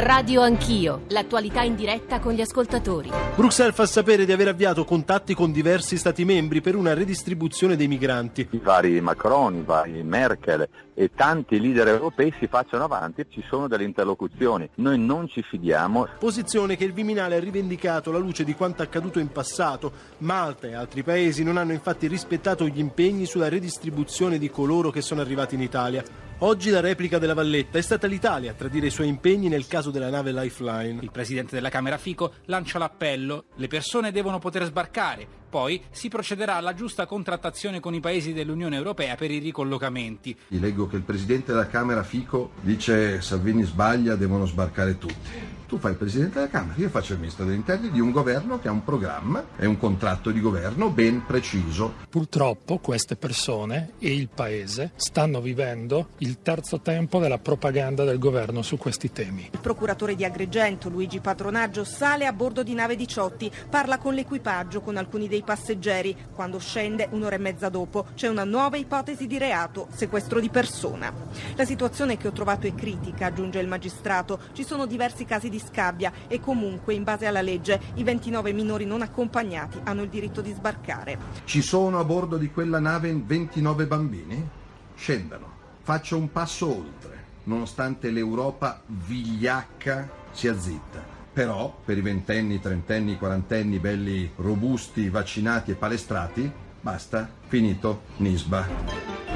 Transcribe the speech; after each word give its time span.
Radio 0.00 0.42
Anch'io, 0.42 1.06
l'attualità 1.08 1.62
in 1.62 1.74
diretta 1.74 2.20
con 2.20 2.32
gli 2.32 2.40
ascoltatori. 2.40 3.10
Bruxelles 3.34 3.74
fa 3.74 3.84
sapere 3.84 4.24
di 4.24 4.30
aver 4.30 4.46
avviato 4.46 4.84
contatti 4.84 5.34
con 5.34 5.50
diversi 5.50 5.96
Stati 5.96 6.24
membri 6.24 6.60
per 6.60 6.76
una 6.76 6.94
redistribuzione 6.94 7.74
dei 7.74 7.88
migranti. 7.88 8.46
I 8.52 8.60
vari 8.62 9.00
Macron, 9.00 9.56
i 9.56 9.62
vari 9.64 10.04
Merkel 10.04 10.68
e 10.94 11.10
tanti 11.16 11.58
leader 11.58 11.88
europei 11.88 12.32
si 12.38 12.46
facciano 12.46 12.84
avanti, 12.84 13.26
ci 13.28 13.42
sono 13.48 13.66
delle 13.66 13.82
interlocuzioni. 13.82 14.70
Noi 14.76 15.00
non 15.00 15.26
ci 15.26 15.42
fidiamo. 15.42 16.06
Posizione 16.20 16.76
che 16.76 16.84
il 16.84 16.92
Viminale 16.92 17.34
ha 17.34 17.40
rivendicato 17.40 18.10
alla 18.10 18.20
luce 18.20 18.44
di 18.44 18.54
quanto 18.54 18.82
accaduto 18.82 19.18
in 19.18 19.32
passato. 19.32 19.90
Malta 20.18 20.68
e 20.68 20.74
altri 20.74 21.02
paesi 21.02 21.42
non 21.42 21.56
hanno 21.56 21.72
infatti 21.72 22.06
rispettato 22.06 22.68
gli 22.68 22.78
impegni 22.78 23.26
sulla 23.26 23.48
redistribuzione 23.48 24.38
di 24.38 24.48
coloro 24.48 24.90
che 24.90 25.00
sono 25.00 25.20
arrivati 25.20 25.56
in 25.56 25.62
Italia. 25.62 26.27
Oggi 26.40 26.70
la 26.70 26.78
replica 26.78 27.18
della 27.18 27.34
Valletta 27.34 27.78
è 27.78 27.80
stata 27.80 28.06
l'Italia 28.06 28.52
a 28.52 28.54
tradire 28.54 28.86
i 28.86 28.90
suoi 28.90 29.08
impegni 29.08 29.48
nel 29.48 29.66
caso 29.66 29.90
della 29.90 30.08
nave 30.08 30.32
Lifeline. 30.32 31.00
Il 31.02 31.10
presidente 31.10 31.56
della 31.56 31.68
Camera 31.68 31.98
Fico 31.98 32.34
lancia 32.44 32.78
l'appello: 32.78 33.46
le 33.56 33.66
persone 33.66 34.12
devono 34.12 34.38
poter 34.38 34.64
sbarcare. 34.64 35.26
Poi 35.50 35.82
si 35.90 36.08
procederà 36.08 36.54
alla 36.54 36.74
giusta 36.74 37.06
contrattazione 37.06 37.80
con 37.80 37.92
i 37.92 37.98
paesi 37.98 38.32
dell'Unione 38.32 38.76
Europea 38.76 39.16
per 39.16 39.32
i 39.32 39.38
ricollocamenti. 39.38 40.36
Io 40.50 40.60
leggo 40.60 40.86
che 40.86 40.94
il 40.94 41.02
presidente 41.02 41.50
della 41.50 41.66
Camera 41.66 42.04
Fico 42.04 42.52
dice 42.60 43.20
Salvini 43.20 43.64
sbaglia, 43.64 44.14
devono 44.14 44.46
sbarcare 44.46 44.96
tutti. 44.96 45.57
Tu 45.68 45.76
fai 45.76 45.90
il 45.90 45.98
Presidente 45.98 46.36
della 46.36 46.48
Camera, 46.48 46.80
io 46.80 46.88
faccio 46.88 47.12
il 47.12 47.18
Ministro 47.18 47.44
degli 47.44 47.56
Interni 47.56 47.90
di 47.90 48.00
un 48.00 48.10
governo 48.10 48.58
che 48.58 48.68
ha 48.68 48.70
un 48.70 48.82
programma 48.82 49.48
e 49.54 49.66
un 49.66 49.76
contratto 49.76 50.30
di 50.30 50.40
governo 50.40 50.88
ben 50.88 51.26
preciso. 51.26 51.92
Purtroppo 52.08 52.78
queste 52.78 53.16
persone 53.16 53.90
e 53.98 54.14
il 54.14 54.30
Paese 54.34 54.92
stanno 54.96 55.42
vivendo 55.42 56.08
il 56.18 56.40
terzo 56.40 56.80
tempo 56.80 57.18
della 57.18 57.36
propaganda 57.36 58.04
del 58.04 58.18
governo 58.18 58.62
su 58.62 58.78
questi 58.78 59.12
temi. 59.12 59.50
Il 59.52 59.60
procuratore 59.60 60.14
di 60.14 60.24
Agrigento, 60.24 60.88
Luigi 60.88 61.20
Patronaggio, 61.20 61.84
sale 61.84 62.24
a 62.24 62.32
bordo 62.32 62.62
di 62.62 62.72
nave 62.72 62.96
18, 62.96 63.50
parla 63.68 63.98
con 63.98 64.14
l'equipaggio, 64.14 64.80
con 64.80 64.96
alcuni 64.96 65.28
dei 65.28 65.42
passeggeri. 65.42 66.16
Quando 66.34 66.58
scende, 66.58 67.08
un'ora 67.10 67.34
e 67.34 67.40
mezza 67.40 67.68
dopo, 67.68 68.06
c'è 68.14 68.28
una 68.28 68.44
nuova 68.44 68.78
ipotesi 68.78 69.26
di 69.26 69.36
reato, 69.36 69.88
sequestro 69.92 70.40
di 70.40 70.48
persona. 70.48 71.12
La 71.56 71.66
situazione 71.66 72.16
che 72.16 72.28
ho 72.28 72.32
trovato 72.32 72.66
è 72.66 72.74
critica, 72.74 73.26
aggiunge 73.26 73.58
il 73.58 73.68
magistrato. 73.68 74.40
Ci 74.54 74.64
sono 74.64 74.86
diversi 74.86 75.26
casi 75.26 75.50
di 75.50 75.56
di 75.58 75.64
scabbia 75.64 76.12
e 76.28 76.40
comunque 76.40 76.94
in 76.94 77.02
base 77.02 77.26
alla 77.26 77.42
legge 77.42 77.80
i 77.94 78.04
29 78.04 78.52
minori 78.52 78.86
non 78.86 79.02
accompagnati 79.02 79.80
hanno 79.84 80.02
il 80.02 80.08
diritto 80.08 80.40
di 80.40 80.52
sbarcare. 80.52 81.18
Ci 81.44 81.60
sono 81.60 81.98
a 81.98 82.04
bordo 82.04 82.36
di 82.36 82.50
quella 82.50 82.78
nave 82.78 83.12
29 83.12 83.86
bambini? 83.86 84.48
Scendano, 84.94 85.52
faccio 85.82 86.16
un 86.16 86.30
passo 86.30 86.68
oltre, 86.68 87.24
nonostante 87.44 88.10
l'Europa 88.10 88.80
vigliacca 88.86 90.08
sia 90.30 90.58
zitta. 90.58 91.16
Però 91.32 91.76
per 91.84 91.98
i 91.98 92.02
ventenni, 92.02 92.60
trentenni, 92.60 93.16
quarantenni 93.16 93.78
belli 93.78 94.30
robusti, 94.36 95.08
vaccinati 95.08 95.70
e 95.70 95.74
palestrati, 95.74 96.50
basta, 96.80 97.28
finito, 97.46 98.02
Nisba. 98.16 99.27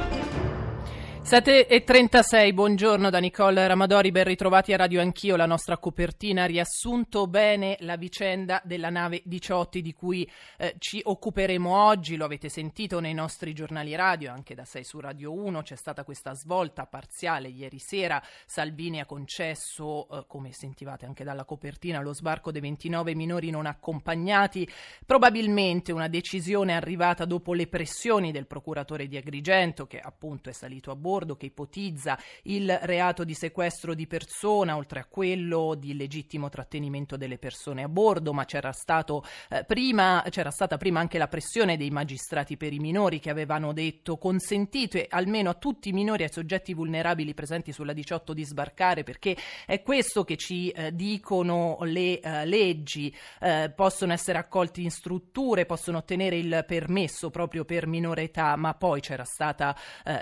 7.36, 1.23 2.53
buongiorno 2.53 3.09
da 3.09 3.19
Nicole 3.19 3.67
Ramadori, 3.67 4.11
ben 4.11 4.25
ritrovati 4.25 4.73
a 4.73 4.77
Radio 4.77 5.01
Anch'io, 5.01 5.37
la 5.37 5.47
nostra 5.47 5.79
copertina 5.79 6.43
ha 6.43 6.47
riassunto 6.47 7.29
bene 7.29 7.77
la 7.81 7.97
vicenda 7.97 8.61
della 8.65 8.91
nave 8.91 9.23
18 9.25 9.79
di 9.79 9.95
cui 9.95 10.29
eh, 10.59 10.75
ci 10.79 11.01
occuperemo 11.03 11.75
oggi, 11.75 12.17
lo 12.17 12.25
avete 12.25 12.49
sentito 12.49 12.99
nei 12.99 13.15
nostri 13.15 13.55
giornali 13.55 13.95
radio, 13.95 14.33
anche 14.33 14.55
da 14.55 14.65
6 14.65 14.85
su 14.85 15.01
Radio 15.01 15.33
1, 15.33 15.63
c'è 15.63 15.77
stata 15.77 16.03
questa 16.03 16.35
svolta 16.35 16.87
parziale 16.87 17.49
ieri 17.49 17.79
sera, 17.79 18.21
Salvini 18.45 19.01
ha 19.01 19.07
concesso, 19.07 20.09
eh, 20.11 20.25
come 20.27 20.53
sentivate 20.53 21.07
anche 21.07 21.25
dalla 21.25 21.45
copertina, 21.45 22.01
lo 22.01 22.13
sbarco 22.13 22.51
dei 22.51 22.61
29 22.61 23.15
minori 23.15 23.49
non 23.49 23.67
accompagnati, 23.67 24.69
probabilmente 25.07 25.93
una 25.93 26.09
decisione 26.09 26.75
arrivata 26.75 27.25
dopo 27.25 27.55
le 27.55 27.69
pressioni 27.69 28.33
del 28.33 28.49
procuratore 28.49 29.07
di 29.07 29.17
Agrigento 29.17 29.87
che 29.87 30.01
appunto 30.01 30.51
è 30.51 30.53
salito 30.53 30.91
a 30.91 30.97
bordo 30.97 31.11
bordo 31.13 31.37
che 31.37 31.47
ipotizza 31.47 32.19
il 32.45 32.75
reato 32.85 33.23
di 33.23 33.35
sequestro 33.35 33.93
di 33.93 34.07
persona, 34.07 34.77
oltre 34.77 35.01
a 35.01 35.05
quello 35.05 35.75
di 35.75 35.95
legittimo 35.95 36.49
trattenimento 36.49 37.19
delle 37.19 37.37
persone 37.37 37.83
a 37.83 37.89
bordo, 37.89 38.33
ma 38.33 38.47
c'era, 38.47 38.73
stato, 38.73 39.23
eh, 39.51 39.65
prima, 39.65 40.25
c'era 40.31 40.51
stata 40.51 40.79
prima 40.79 41.01
anche 41.01 41.19
la 41.19 41.29
pressione 41.29 41.77
dei 41.77 41.91
magistrati 41.91 42.57
per 42.57 42.73
i 42.73 42.79
minori 42.79 43.19
che 43.19 43.29
avevano 43.29 43.75
detto 43.75 44.17
consentite 44.17 45.07
almeno 45.11 45.51
a 45.51 45.55
tutti 45.55 45.91
i 45.91 45.93
minori 45.93 46.23
e 46.23 46.27
ai 46.27 46.33
soggetti 46.33 46.73
vulnerabili 46.73 47.35
presenti 47.35 47.73
sulla 47.73 47.93
18 47.93 48.33
di 48.33 48.45
sbarcare, 48.45 49.03
perché 49.03 49.37
è 49.67 49.83
questo 49.83 50.25
che 50.25 50.39
ci 50.39 50.71
eh, 50.71 50.95
dicono 50.95 51.77
le 51.83 52.21
eh, 52.21 52.47
leggi, 52.47 53.15
eh, 53.39 53.71
possono 53.77 54.15
essere 54.15 54.39
accolti 54.39 54.83
in 54.83 54.91
strutture, 54.91 55.67
possono 55.67 55.99
ottenere 55.99 56.37
il 56.37 56.65
permesso 56.67 57.29
proprio 57.29 57.67
per 57.67 57.87
minore 57.87 58.23
età, 58.23 58.57
ma 58.57 58.73
poi 58.73 59.01
c'era 59.01 59.25
stata 59.25 59.77
eh, 60.07 60.21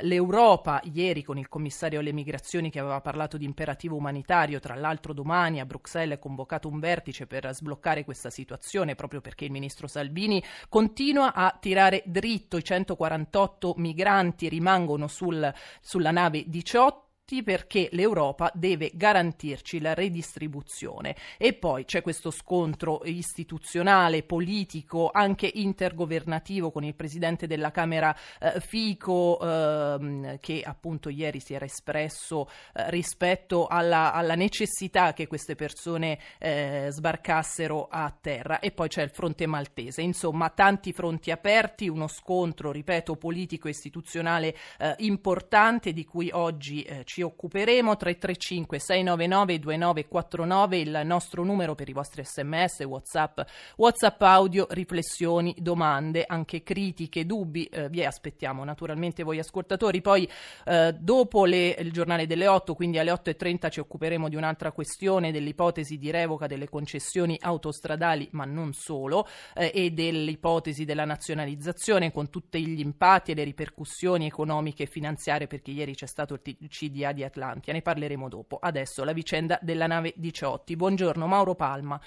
ieri 0.84 1.22
con 1.22 1.38
il 1.38 1.48
commissario 1.48 2.00
alle 2.00 2.12
migrazioni 2.12 2.70
che 2.70 2.78
aveva 2.78 3.00
parlato 3.00 3.36
di 3.36 3.44
imperativo 3.44 3.96
umanitario. 3.96 4.60
Tra 4.60 4.74
l'altro 4.74 5.12
domani 5.12 5.60
a 5.60 5.66
Bruxelles 5.66 6.16
è 6.16 6.20
convocato 6.20 6.68
un 6.68 6.78
vertice 6.78 7.26
per 7.26 7.48
sbloccare 7.52 8.04
questa 8.04 8.30
situazione 8.30 8.94
proprio 8.94 9.20
perché 9.20 9.44
il 9.44 9.50
ministro 9.50 9.86
Salvini 9.86 10.42
continua 10.68 11.34
a 11.34 11.56
tirare 11.58 12.02
dritto. 12.06 12.56
I 12.56 12.64
148 12.64 13.74
migranti 13.76 14.48
rimangono 14.48 15.06
sul, 15.06 15.52
sulla 15.80 16.10
nave 16.10 16.44
18 16.46 17.08
perché 17.42 17.88
l'Europa 17.92 18.50
deve 18.54 18.90
garantirci 18.92 19.80
la 19.80 19.94
redistribuzione. 19.94 21.14
E 21.38 21.52
poi 21.52 21.84
c'è 21.84 22.02
questo 22.02 22.30
scontro 22.30 23.02
istituzionale, 23.04 24.22
politico, 24.22 25.10
anche 25.12 25.50
intergovernativo 25.52 26.70
con 26.70 26.84
il 26.84 26.94
presidente 26.94 27.46
della 27.46 27.70
Camera 27.70 28.14
eh, 28.40 28.60
Fico 28.60 29.38
ehm, 29.40 30.38
che 30.40 30.62
appunto 30.64 31.08
ieri 31.08 31.40
si 31.40 31.54
era 31.54 31.64
espresso 31.64 32.48
eh, 32.74 32.90
rispetto 32.90 33.66
alla, 33.66 34.12
alla, 34.12 34.34
necessità 34.34 35.12
che 35.12 35.26
queste 35.26 35.54
persone 35.54 36.18
eh, 36.38 36.88
sbarcassero 36.90 37.88
a 37.90 38.14
terra. 38.20 38.58
E 38.58 38.72
poi 38.72 38.88
c'è 38.88 39.02
il 39.02 39.10
fronte 39.10 39.46
maltese. 39.46 40.02
Insomma, 40.02 40.50
tanti 40.50 40.92
fronti 40.92 41.30
aperti, 41.30 41.88
uno 41.88 42.08
scontro, 42.08 42.72
ripeto, 42.72 43.16
politico 43.16 43.68
e 43.68 43.70
istituzionale 43.70 44.56
eh, 44.78 44.94
importante 44.98 45.92
di 45.92 46.04
cui 46.04 46.30
oggi 46.32 46.82
eh, 46.82 47.04
ci 47.04 47.19
ci 47.20 47.22
occuperemo. 47.22 47.96
335 47.96 48.78
699 48.78 49.58
2949 49.58 50.78
il 50.78 51.00
nostro 51.04 51.44
numero 51.44 51.74
per 51.74 51.88
i 51.88 51.92
vostri 51.92 52.24
sms 52.24 52.80
whatsapp 52.84 53.40
whatsapp 53.76 54.22
audio 54.22 54.66
riflessioni 54.70 55.54
domande 55.58 56.24
anche 56.26 56.62
critiche 56.62 57.26
dubbi 57.26 57.64
eh, 57.64 57.88
vi 57.88 58.04
aspettiamo 58.04 58.64
naturalmente 58.64 59.22
voi 59.22 59.38
ascoltatori. 59.38 60.00
Poi 60.00 60.28
eh, 60.64 60.94
dopo 60.98 61.44
le, 61.44 61.76
il 61.78 61.92
giornale 61.92 62.26
delle 62.26 62.46
8 62.46 62.74
quindi 62.74 62.98
alle 62.98 63.12
8.30 63.12 63.70
ci 63.70 63.80
occuperemo 63.80 64.28
di 64.28 64.36
un'altra 64.36 64.72
questione 64.72 65.32
dell'ipotesi 65.32 65.98
di 65.98 66.10
revoca 66.10 66.46
delle 66.46 66.68
concessioni 66.68 67.36
autostradali 67.40 68.28
ma 68.32 68.44
non 68.44 68.72
solo 68.72 69.26
eh, 69.54 69.70
e 69.74 69.90
dell'ipotesi 69.90 70.84
della 70.84 71.04
nazionalizzazione 71.04 72.12
con 72.12 72.30
tutti 72.30 72.64
gli 72.66 72.80
impatti 72.80 73.32
e 73.32 73.34
le 73.34 73.44
ripercussioni 73.44 74.26
economiche 74.26 74.84
e 74.84 74.86
finanziarie 74.86 75.46
perché 75.46 75.70
ieri 75.70 75.94
c'è 75.94 76.06
stato 76.06 76.38
il 76.42 76.68
CDA 76.68 77.09
di 77.12 77.24
Atlantia. 77.24 77.72
Ne 77.72 77.82
parleremo 77.82 78.28
dopo. 78.28 78.58
Adesso 78.60 79.04
la 79.04 79.12
vicenda 79.12 79.58
della 79.62 79.86
nave 79.86 80.12
18. 80.16 80.74
Buongiorno 80.76 81.26
Mauro 81.26 81.54
Palma. 81.54 82.00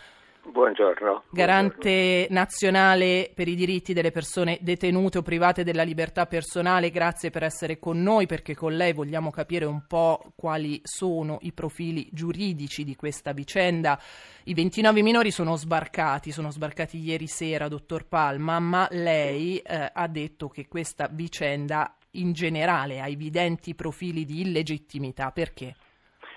Buongiorno. 0.46 1.24
Garante 1.30 2.28
Buongiorno. 2.28 2.28
nazionale 2.38 3.32
per 3.34 3.48
i 3.48 3.56
diritti 3.56 3.94
delle 3.94 4.12
persone 4.12 4.58
detenute 4.62 5.20
o 5.20 5.22
private 5.22 5.64
della 5.64 5.84
libertà 5.84 6.26
personale, 6.26 6.90
grazie 6.90 7.30
per 7.30 7.44
essere 7.44 7.80
con 7.80 8.02
noi 8.02 8.26
perché 8.26 8.54
con 8.54 8.76
lei 8.76 8.92
vogliamo 8.92 9.32
capire 9.32 9.64
un 9.64 9.86
po' 9.88 10.34
quali 10.36 10.82
sono 10.84 11.38
i 11.42 11.54
profili 11.54 12.10
giuridici 12.12 12.84
di 12.84 12.96
questa 12.96 13.32
vicenda. 13.32 13.98
I 14.44 14.54
29 14.54 15.02
minori 15.02 15.32
sono 15.32 15.56
sbarcati, 15.56 16.34
sono 16.34 16.52
sbarcati 16.52 16.98
ieri 16.98 17.28
sera, 17.28 17.70
dottor 17.70 18.06
Palma, 18.08 18.60
ma 18.60 18.86
lei 18.92 19.60
eh, 19.60 19.92
ha 19.94 20.08
detto 20.08 20.50
che 20.50 20.68
questa 20.68 21.08
vicenda 21.10 21.96
in 22.14 22.34
generale 22.34 23.00
ha 23.00 23.08
evidenti 23.08 23.76
profili 23.76 24.26
di 24.26 24.42
illegittimità. 24.42 25.32
Perché? 25.32 25.76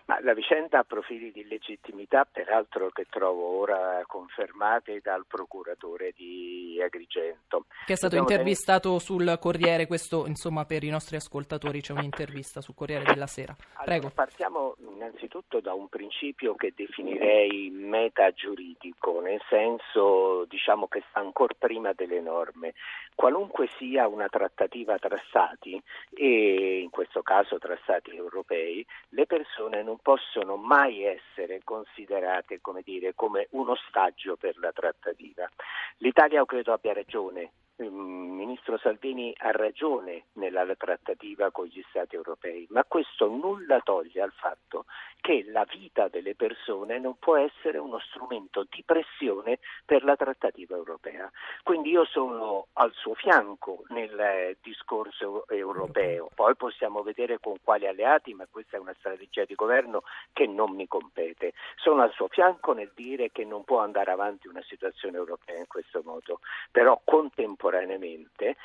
Ma 0.06 0.20
la 0.20 0.34
vicenda 0.34 0.78
ha 0.78 0.84
profili 0.84 1.32
di 1.32 1.44
legittimità, 1.48 2.24
peraltro 2.30 2.90
che 2.90 3.06
trovo 3.10 3.58
ora 3.58 4.04
confermati 4.06 5.00
dal 5.02 5.24
procuratore 5.26 6.12
di 6.14 6.80
Agrigento. 6.80 7.64
Che 7.84 7.92
è 7.92 7.96
stato 7.96 8.14
Dobbiamo 8.14 8.30
intervistato 8.30 8.98
tenere... 8.98 9.04
sul 9.04 9.38
Corriere, 9.40 9.86
questo 9.88 10.26
insomma 10.26 10.64
per 10.64 10.84
i 10.84 10.90
nostri 10.90 11.16
ascoltatori 11.16 11.80
c'è 11.80 11.92
un'intervista 11.92 12.60
sul 12.60 12.76
Corriere 12.76 13.02
della 13.02 13.26
Sera. 13.26 13.56
Prego. 13.56 14.06
Allora, 14.06 14.10
partiamo 14.10 14.76
innanzitutto 14.78 15.58
da 15.58 15.74
un 15.74 15.88
principio 15.88 16.54
che 16.54 16.72
definirei 16.76 17.70
metagiuridico, 17.70 19.20
nel 19.20 19.40
senso 19.48 20.44
diciamo 20.44 20.86
che 20.86 21.02
sta 21.08 21.18
ancora 21.18 21.54
prima 21.58 21.92
delle 21.92 22.20
norme. 22.20 22.74
Qualunque 23.16 23.68
sia 23.78 24.06
una 24.06 24.28
trattativa 24.28 24.98
tra 24.98 25.16
Stati, 25.26 25.82
e 26.14 26.80
in 26.80 26.90
questo 26.90 27.22
caso 27.22 27.58
tra 27.58 27.76
Stati 27.82 28.14
europei, 28.14 28.86
le 29.08 29.26
persone 29.26 29.82
non 29.82 29.98
possono 30.00 30.56
mai 30.56 31.02
essere 31.02 31.62
considerate 31.64 32.60
come, 32.60 32.82
dire, 32.84 33.14
come 33.14 33.48
un 33.52 33.70
ostaggio 33.70 34.36
per 34.36 34.56
la 34.58 34.70
trattativa. 34.70 35.50
L'Italia 35.96 36.44
credo 36.44 36.74
abbia 36.74 36.92
ragione 36.92 37.50
il 37.78 37.90
ministro 37.90 38.78
Salvini 38.78 39.34
ha 39.38 39.50
ragione 39.50 40.24
nella 40.34 40.64
trattativa 40.76 41.50
con 41.50 41.66
gli 41.66 41.84
Stati 41.88 42.14
europei, 42.14 42.66
ma 42.70 42.84
questo 42.84 43.28
nulla 43.28 43.80
toglie 43.80 44.22
al 44.22 44.32
fatto 44.32 44.86
che 45.20 45.44
la 45.48 45.64
vita 45.64 46.08
delle 46.08 46.34
persone 46.34 46.98
non 46.98 47.18
può 47.18 47.36
essere 47.36 47.78
uno 47.78 47.98
strumento 47.98 48.64
di 48.70 48.82
pressione 48.84 49.58
per 49.84 50.04
la 50.04 50.16
trattativa 50.16 50.76
europea. 50.76 51.30
Quindi 51.62 51.90
io 51.90 52.04
sono 52.06 52.68
al 52.74 52.92
suo 52.94 53.14
fianco 53.14 53.84
nel 53.88 54.56
discorso 54.62 55.46
europeo, 55.48 56.30
poi 56.34 56.56
possiamo 56.56 57.02
vedere 57.02 57.38
con 57.40 57.56
quali 57.62 57.86
alleati, 57.86 58.32
ma 58.34 58.46
questa 58.50 58.76
è 58.76 58.80
una 58.80 58.94
strategia 58.98 59.44
di 59.44 59.54
governo 59.54 60.02
che 60.32 60.46
non 60.46 60.74
mi 60.74 60.86
compete. 60.86 61.52
Sono 61.76 62.02
al 62.02 62.12
suo 62.12 62.28
fianco 62.28 62.72
nel 62.72 62.92
dire 62.94 63.30
che 63.32 63.44
non 63.44 63.64
può 63.64 63.80
andare 63.80 64.12
avanti 64.12 64.48
una 64.48 64.62
situazione 64.62 65.16
europea 65.16 65.58
in 65.58 65.66
questo 65.66 66.00
modo, 66.04 66.40
però 66.70 67.00
contemporaneamente 67.04 67.64
contemporaneamente 67.66 68.56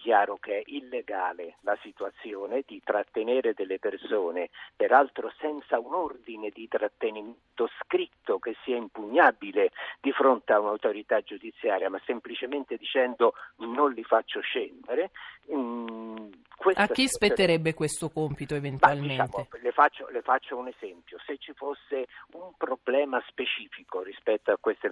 chiaro 0.00 0.36
che 0.36 0.58
è 0.58 0.62
illegale 0.66 1.56
la 1.62 1.76
situazione 1.82 2.62
di 2.64 2.80
trattenere 2.84 3.52
delle 3.54 3.80
persone, 3.80 4.50
peraltro 4.76 5.32
senza 5.40 5.80
un 5.80 5.92
ordine 5.92 6.50
di 6.50 6.68
trattenimento 6.68 7.68
scritto 7.80 8.38
che 8.38 8.54
sia 8.62 8.76
impugnabile 8.76 9.72
di 10.00 10.12
fronte 10.12 10.52
a 10.52 10.60
un'autorità 10.60 11.20
giudiziaria, 11.22 11.90
ma 11.90 12.00
semplicemente 12.04 12.76
dicendo 12.76 13.34
non 13.56 13.92
li 13.92 14.04
faccio 14.04 14.40
scendere. 14.40 15.10
Mm, 16.64 16.72
a 16.74 16.86
chi 16.88 17.06
spetterebbe 17.06 17.74
questo 17.74 18.10
compito 18.10 18.54
eventualmente? 18.54 19.24
Diciamo, 19.24 19.46
le, 19.62 19.72
faccio, 19.72 20.08
le, 20.08 20.22
faccio, 20.22 20.56
un 20.56 20.68
esempio, 20.68 21.18
se 21.24 21.36
ci 21.38 21.52
fosse 21.52 22.06
un 22.32 22.52
problema 22.56 23.22
specifico 23.28 24.02
rispetto 24.02 24.50
a 24.50 24.58
queste 24.58 24.88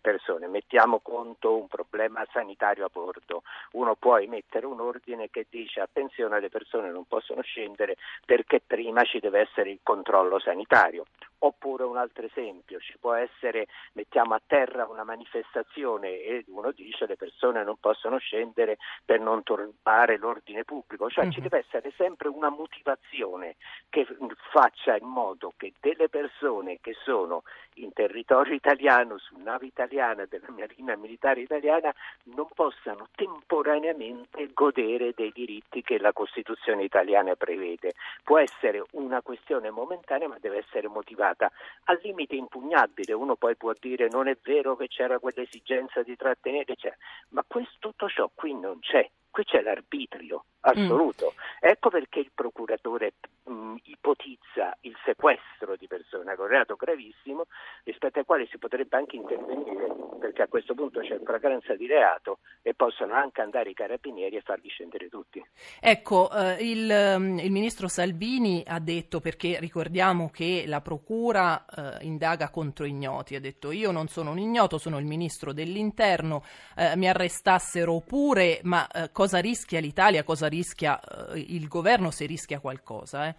persone, 0.00 0.46
mettiamo 0.46 1.00
conto 1.00 1.56
un 1.56 1.66
problema 1.66 2.26
sanitario 2.32 2.86
a 2.86 2.90
bordo, 2.90 3.42
uno 3.72 3.94
può 3.96 4.18
emettere 4.18 4.66
un 4.66 4.80
ordine 4.80 5.28
che 5.28 5.46
dice 5.50 5.80
attenzione 5.80 6.40
le 6.40 6.48
persone 6.48 6.90
non 6.90 7.04
possono 7.04 7.42
scendere 7.42 7.96
perché 8.24 8.60
prima 8.64 9.02
ci 9.02 9.18
deve 9.18 9.40
essere 9.40 9.70
il 9.70 9.80
controllo 9.82 10.38
sanitario. 10.38 11.04
Oppure 11.40 11.84
un 11.84 11.96
altro 11.96 12.26
esempio, 12.26 12.80
ci 12.80 12.96
può 12.98 13.12
essere, 13.14 13.68
mettiamo 13.92 14.34
a 14.34 14.42
terra 14.44 14.88
una 14.88 15.04
manifestazione 15.04 16.20
e 16.20 16.44
uno 16.48 16.72
dice 16.72 17.06
le 17.06 17.16
persone 17.16 17.62
non 17.62 17.76
possono 17.78 18.18
scendere 18.18 18.78
per 19.04 19.20
non 19.20 19.44
turbare 19.44 20.18
l'ordine 20.18 20.64
pubblico, 20.64 21.07
cioè 21.08 21.24
mm-hmm. 21.24 21.32
ci 21.32 21.40
mhm. 21.40 21.48
deve 21.48 21.64
essere 21.66 21.92
sempre 21.96 22.28
una 22.28 22.48
motivazione 22.48 23.56
che 23.88 24.06
faccia 24.50 24.96
in 24.96 25.06
modo 25.06 25.52
che 25.56 25.72
delle 25.80 26.08
persone 26.08 26.78
che 26.80 26.94
sono 27.04 27.42
in 27.74 27.92
territorio 27.92 28.54
italiano, 28.54 29.18
su 29.18 29.36
nave 29.38 29.66
italiana 29.66 30.24
della 30.26 30.50
Marina 30.50 30.96
Militare 30.96 31.40
Italiana, 31.40 31.94
non 32.34 32.48
possano 32.54 33.08
temporaneamente 33.14 34.50
godere 34.52 35.12
dei 35.14 35.30
diritti 35.32 35.82
che 35.82 35.98
la 35.98 36.12
Costituzione 36.12 36.84
italiana 36.84 37.34
prevede. 37.36 37.92
Può 38.22 38.38
essere 38.38 38.84
una 38.92 39.22
questione 39.22 39.70
momentanea, 39.70 40.28
ma 40.28 40.38
deve 40.40 40.58
essere 40.58 40.88
motivata 40.88 41.50
al 41.84 42.00
limite 42.02 42.34
impugnabile. 42.34 43.12
Uno 43.12 43.36
poi 43.36 43.56
può 43.56 43.72
dire 43.78 44.08
non 44.10 44.28
è 44.28 44.36
vero 44.42 44.76
che 44.76 44.88
c'era 44.88 45.18
quell'esigenza 45.18 46.02
di 46.02 46.16
trattenere, 46.16 46.74
cioè, 46.76 46.94
ma 47.30 47.44
questo, 47.46 47.76
tutto 47.78 48.08
ciò 48.08 48.30
qui 48.34 48.54
non 48.54 48.78
c'è. 48.80 49.08
Qui 49.38 49.46
c'è 49.46 49.62
l'arbitrio 49.62 50.46
assoluto. 50.62 51.32
Mm. 51.32 51.68
Ecco 51.70 51.90
perché 51.90 52.18
il 52.18 52.32
procuratore 52.34 53.12
mh, 53.44 53.52
mm, 53.52 53.76
ipotizza 53.84 54.76
il 54.80 54.96
sequestro 55.04 55.76
di 55.76 55.86
persone 55.86 56.34
con 56.34 56.48
reato 56.48 56.74
gravissimo 56.74 57.44
rispetto 57.84 58.18
al 58.18 58.24
quale 58.24 58.48
si 58.50 58.58
potrebbe 58.58 58.96
anche 58.96 59.14
intervenire 59.14 59.98
perché 60.18 60.42
a 60.42 60.48
questo 60.48 60.74
punto 60.74 61.00
c'è 61.00 61.18
fragranza 61.24 61.74
di 61.74 61.86
reato 61.86 62.40
e 62.62 62.74
possono 62.74 63.14
anche 63.14 63.40
andare 63.40 63.70
i 63.70 63.74
carabinieri 63.74 64.36
e 64.36 64.40
farli 64.42 64.68
scendere 64.68 65.08
tutti. 65.08 65.42
Ecco, 65.80 66.30
eh, 66.30 66.56
il, 66.60 66.90
ehm, 66.90 67.38
il, 67.38 67.50
ministro 67.50 67.88
Salvini 67.88 68.62
ha 68.66 68.78
detto, 68.78 69.20
perché 69.20 69.58
ricordiamo 69.58 70.28
che 70.30 70.64
la 70.66 70.80
procura 70.80 71.64
eh, 71.64 72.04
indaga 72.04 72.50
contro 72.50 72.84
ignoti, 72.84 73.36
ha 73.36 73.40
detto 73.40 73.70
io 73.70 73.90
non 73.90 74.08
sono 74.08 74.32
un 74.32 74.38
ignoto, 74.38 74.78
sono 74.78 74.98
il 74.98 75.06
ministro 75.06 75.52
dell'interno, 75.52 76.42
eh, 76.76 76.96
mi 76.96 77.08
arrestassero 77.08 78.02
pure, 78.06 78.60
ma 78.64 78.86
eh, 78.88 79.10
cosa 79.28 79.40
rischia 79.40 79.78
l'Italia, 79.78 80.24
cosa 80.24 80.46
rischia 80.46 80.98
eh, 80.98 81.38
il 81.38 81.68
governo 81.68 82.10
se 82.10 82.24
rischia 82.24 82.60
qualcosa? 82.60 83.28
Eh? 83.28 83.34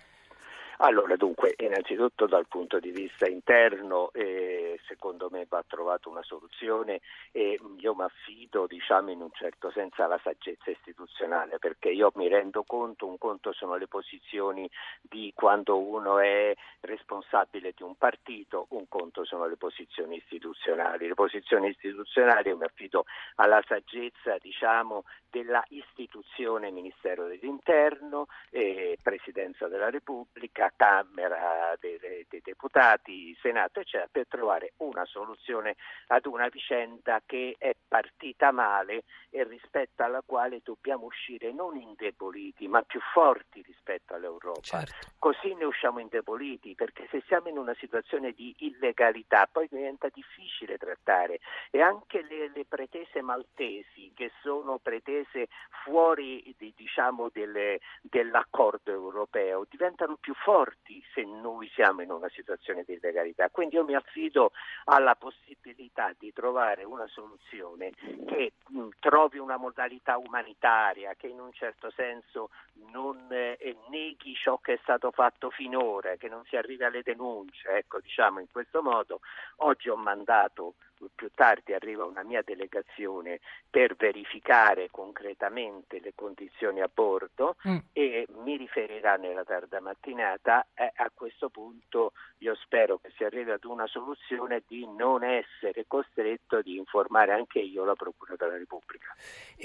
Allora, 0.81 1.17
dunque, 1.17 1.55
innanzitutto 1.57 2.25
dal 2.25 2.47
punto 2.47 2.79
di 2.79 2.91
vista 2.91 3.27
interno, 3.27 4.11
eh, 4.13 4.79
secondo 4.87 5.27
me 5.29 5.45
va 5.49 5.61
trovata 5.67 6.07
una 6.07 6.23
soluzione 6.23 7.01
e 7.33 7.59
io 7.79 7.93
mi 7.93 8.03
affido, 8.03 8.65
diciamo, 8.65 9.11
in 9.11 9.19
un 9.19 9.31
certo 9.33 9.71
senso 9.71 10.03
alla 10.03 10.19
saggezza 10.23 10.71
istituzionale, 10.71 11.59
perché 11.59 11.89
io 11.89 12.13
mi 12.15 12.29
rendo 12.29 12.63
conto, 12.63 13.07
un 13.07 13.17
conto 13.17 13.51
sono 13.51 13.75
le 13.75 13.87
posizioni 13.87 14.69
di 15.01 15.33
quando 15.35 15.77
uno 15.77 16.19
è 16.19 16.55
responsabile 16.79 17.73
di 17.75 17.83
un 17.83 17.95
partito, 17.97 18.67
un 18.69 18.87
conto 18.87 19.25
sono 19.25 19.47
le 19.47 19.57
posizioni 19.57 20.15
istituzionali. 20.15 21.09
Le 21.09 21.13
posizioni 21.13 21.67
istituzionali 21.67 22.47
io 22.47 22.55
mi 22.55 22.63
affido 22.63 23.03
alla 23.35 23.61
saggezza, 23.67 24.37
diciamo, 24.39 25.03
della 25.29 25.63
istituzione 25.69 26.71
Ministero 26.71 27.27
dell'Interno, 27.27 28.27
eh, 28.49 28.97
Presidenza 29.01 29.67
della 29.67 29.89
Repubblica, 29.89 30.68
Camera 30.75 31.75
dei, 31.79 31.97
dei, 31.99 32.41
Deputati, 32.41 33.37
Senato, 33.41 33.79
eccetera, 33.79 34.09
per 34.11 34.27
trovare 34.27 34.73
una 34.77 35.05
soluzione 35.05 35.75
ad 36.07 36.25
una 36.25 36.47
vicenda 36.47 37.21
che 37.25 37.55
è 37.57 37.75
partita 37.87 38.51
male 38.51 39.03
e 39.29 39.43
rispetto 39.43 40.03
alla 40.03 40.21
quale 40.25 40.61
dobbiamo 40.63 41.05
uscire 41.05 41.51
non 41.51 41.75
indeboliti, 41.77 42.67
ma 42.67 42.81
più 42.81 42.99
forti 43.13 43.61
rispetto 43.61 44.13
all'Europa. 44.13 44.61
Certo. 44.61 45.07
Così 45.17 45.53
ne 45.53 45.65
usciamo 45.65 45.99
indeboliti, 45.99 46.75
perché 46.75 47.07
se 47.11 47.21
siamo 47.27 47.49
in 47.49 47.57
una 47.57 47.75
situazione 47.75 48.31
di 48.31 48.55
illegalità 48.59 49.47
poi 49.51 49.67
diventa 49.69 50.07
difficile 50.11 50.77
trattare 50.77 51.39
e 51.69 51.81
anche 51.81 52.21
le, 52.23 52.51
le 52.53 52.65
pretese 52.65 53.21
maltesi, 53.21 54.11
che 54.15 54.31
sono 54.41 54.79
pretese 54.79 55.47
fuori 55.83 56.53
di, 56.57 56.73
diciamo, 56.75 57.29
delle, 57.31 57.79
dell'accordo 58.01 58.91
europeo, 58.91 59.65
diventano 59.69 60.17
più 60.19 60.33
forti 60.33 60.57
forti 60.59 61.01
se 61.13 61.23
noi 61.23 61.69
siamo 61.73 62.01
in 62.01 62.11
una 62.11 62.27
situazione 62.29 62.83
di 62.85 62.93
illegalità. 62.93 63.49
Quindi 63.49 63.75
io 63.75 63.85
mi 63.85 63.95
affido 63.95 64.51
alla 64.85 65.15
possibilità 65.15 66.13
di 66.17 66.33
trovare 66.33 66.83
una 66.83 67.07
soluzione 67.07 67.91
che 68.25 68.53
mh, 68.67 68.89
trovi 68.99 69.37
una 69.37 69.55
modalità 69.55 70.17
umanitaria, 70.17 71.13
che 71.15 71.27
in 71.27 71.39
un 71.39 71.53
certo 71.53 71.89
senso 71.91 72.49
non 72.91 73.27
eh, 73.29 73.77
neghi 73.89 74.35
ciò 74.35 74.57
che 74.57 74.73
è 74.73 74.79
stato 74.81 75.11
fatto 75.11 75.49
finora, 75.49 76.17
che 76.17 76.27
non 76.27 76.43
si 76.45 76.57
arrivi 76.57 76.83
alle 76.83 77.03
denunce. 77.03 77.69
Ecco, 77.69 77.99
diciamo 78.01 78.39
in 78.39 78.47
questo 78.51 78.81
modo. 78.81 79.21
Oggi 79.57 79.87
ho 79.87 79.95
mandato 79.95 80.75
più 81.15 81.29
tardi 81.33 81.73
arriva 81.73 82.05
una 82.05 82.23
mia 82.23 82.41
delegazione 82.43 83.39
per 83.69 83.95
verificare 83.95 84.89
concretamente 84.91 85.99
le 86.01 86.13
condizioni 86.15 86.81
a 86.81 86.89
bordo 86.93 87.55
mm. 87.67 87.77
e 87.93 88.27
mi 88.43 88.57
riferirà 88.57 89.15
nella 89.15 89.43
tarda 89.43 89.79
mattinata 89.79 90.67
e 90.73 90.91
a 90.95 91.11
questo 91.13 91.49
punto 91.49 92.13
io 92.39 92.55
spero 92.55 92.97
che 92.97 93.11
si 93.15 93.23
arrivi 93.23 93.51
ad 93.51 93.63
una 93.65 93.87
soluzione 93.87 94.63
di 94.67 94.87
non 94.87 95.23
essere 95.23 95.85
costretto 95.87 96.57
ad 96.57 96.67
informare 96.67 97.33
anche 97.33 97.59
io 97.59 97.83
la 97.83 97.95
Procura 97.95 98.35
della 98.37 98.57
Repubblica. 98.57 99.13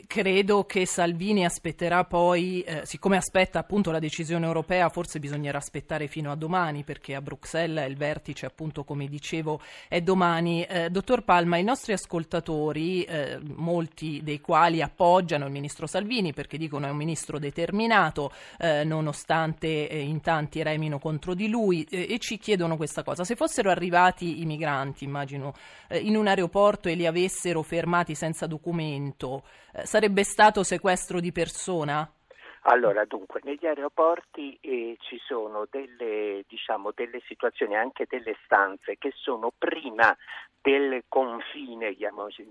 Credo 0.07 0.65
che 0.65 0.87
Salvini 0.87 1.45
aspetterà 1.45 2.05
poi, 2.05 2.63
eh, 2.63 2.85
siccome 2.85 3.17
aspetta 3.17 3.59
appunto 3.59 3.91
la 3.91 3.99
decisione 3.99 4.47
europea, 4.47 4.89
forse 4.89 5.19
bisognerà 5.19 5.59
aspettare 5.59 6.09
fino 6.09 6.31
a 6.31 6.37
domani 6.37 6.83
perché 6.83 7.15
a 7.15 7.23
Bruxelles 7.23 7.89
il 7.89 7.97
vertice 7.97 8.47
appunto 8.47 8.85
come 8.85 9.07
dicevo 9.07 9.61
è 9.89 10.01
domani. 10.01 10.65
Eh, 10.65 10.91
dottor 10.91 11.24
Palma, 11.25 11.57
i 11.57 11.65
nostri 11.65 11.93
ascoltatori, 11.93 13.03
eh, 13.03 13.41
molti 13.43 14.21
dei 14.23 14.41
quali 14.41 14.83
appoggiano 14.83 15.47
il 15.47 15.51
ministro 15.51 15.87
Salvini 15.87 16.33
perché 16.33 16.57
dicono 16.57 16.87
è 16.87 16.91
un 16.91 16.97
ministro 16.97 17.39
determinato, 17.39 18.31
eh, 18.59 18.85
nonostante 18.85 19.89
eh, 19.89 19.99
in 19.99 20.21
tanti 20.21 20.63
remino 20.63 20.99
contro 20.99 21.35
di 21.35 21.49
lui, 21.49 21.85
eh, 21.91 22.07
e 22.09 22.19
ci 22.19 22.39
chiedono 22.39 22.77
questa 22.77 23.03
cosa. 23.03 23.25
Se 23.25 23.35
fossero 23.35 23.71
arrivati 23.71 24.41
i 24.41 24.45
migranti, 24.45 25.05
immagino, 25.05 25.55
eh, 25.89 25.99
in 25.99 26.17
un 26.17 26.29
aeroporto 26.29 26.89
e 26.89 26.95
li 26.95 27.07
avessero 27.07 27.63
fermati 27.63 28.15
senza 28.15 28.47
documento, 28.47 29.43
eh, 29.73 29.87
sarebbe 29.87 30.23
stato 30.23 30.63
sequestro 30.63 31.19
di 31.19 31.33
persona? 31.33 32.09
Allora, 32.67 33.05
dunque, 33.05 33.41
negli 33.43 33.67
aeroporti 33.67 34.57
eh, 34.63 34.97
ci 35.01 35.19
sono 35.19 35.67
delle, 35.71 36.45
diciamo, 36.49 36.93
delle 36.95 37.21
situazioni, 37.27 37.77
anche 37.77 38.07
delle 38.09 38.37
stanze 38.45 38.97
che 38.97 39.13
sono 39.15 39.53
prima 39.57 40.17
del 40.65 41.05
confine, 41.09 41.95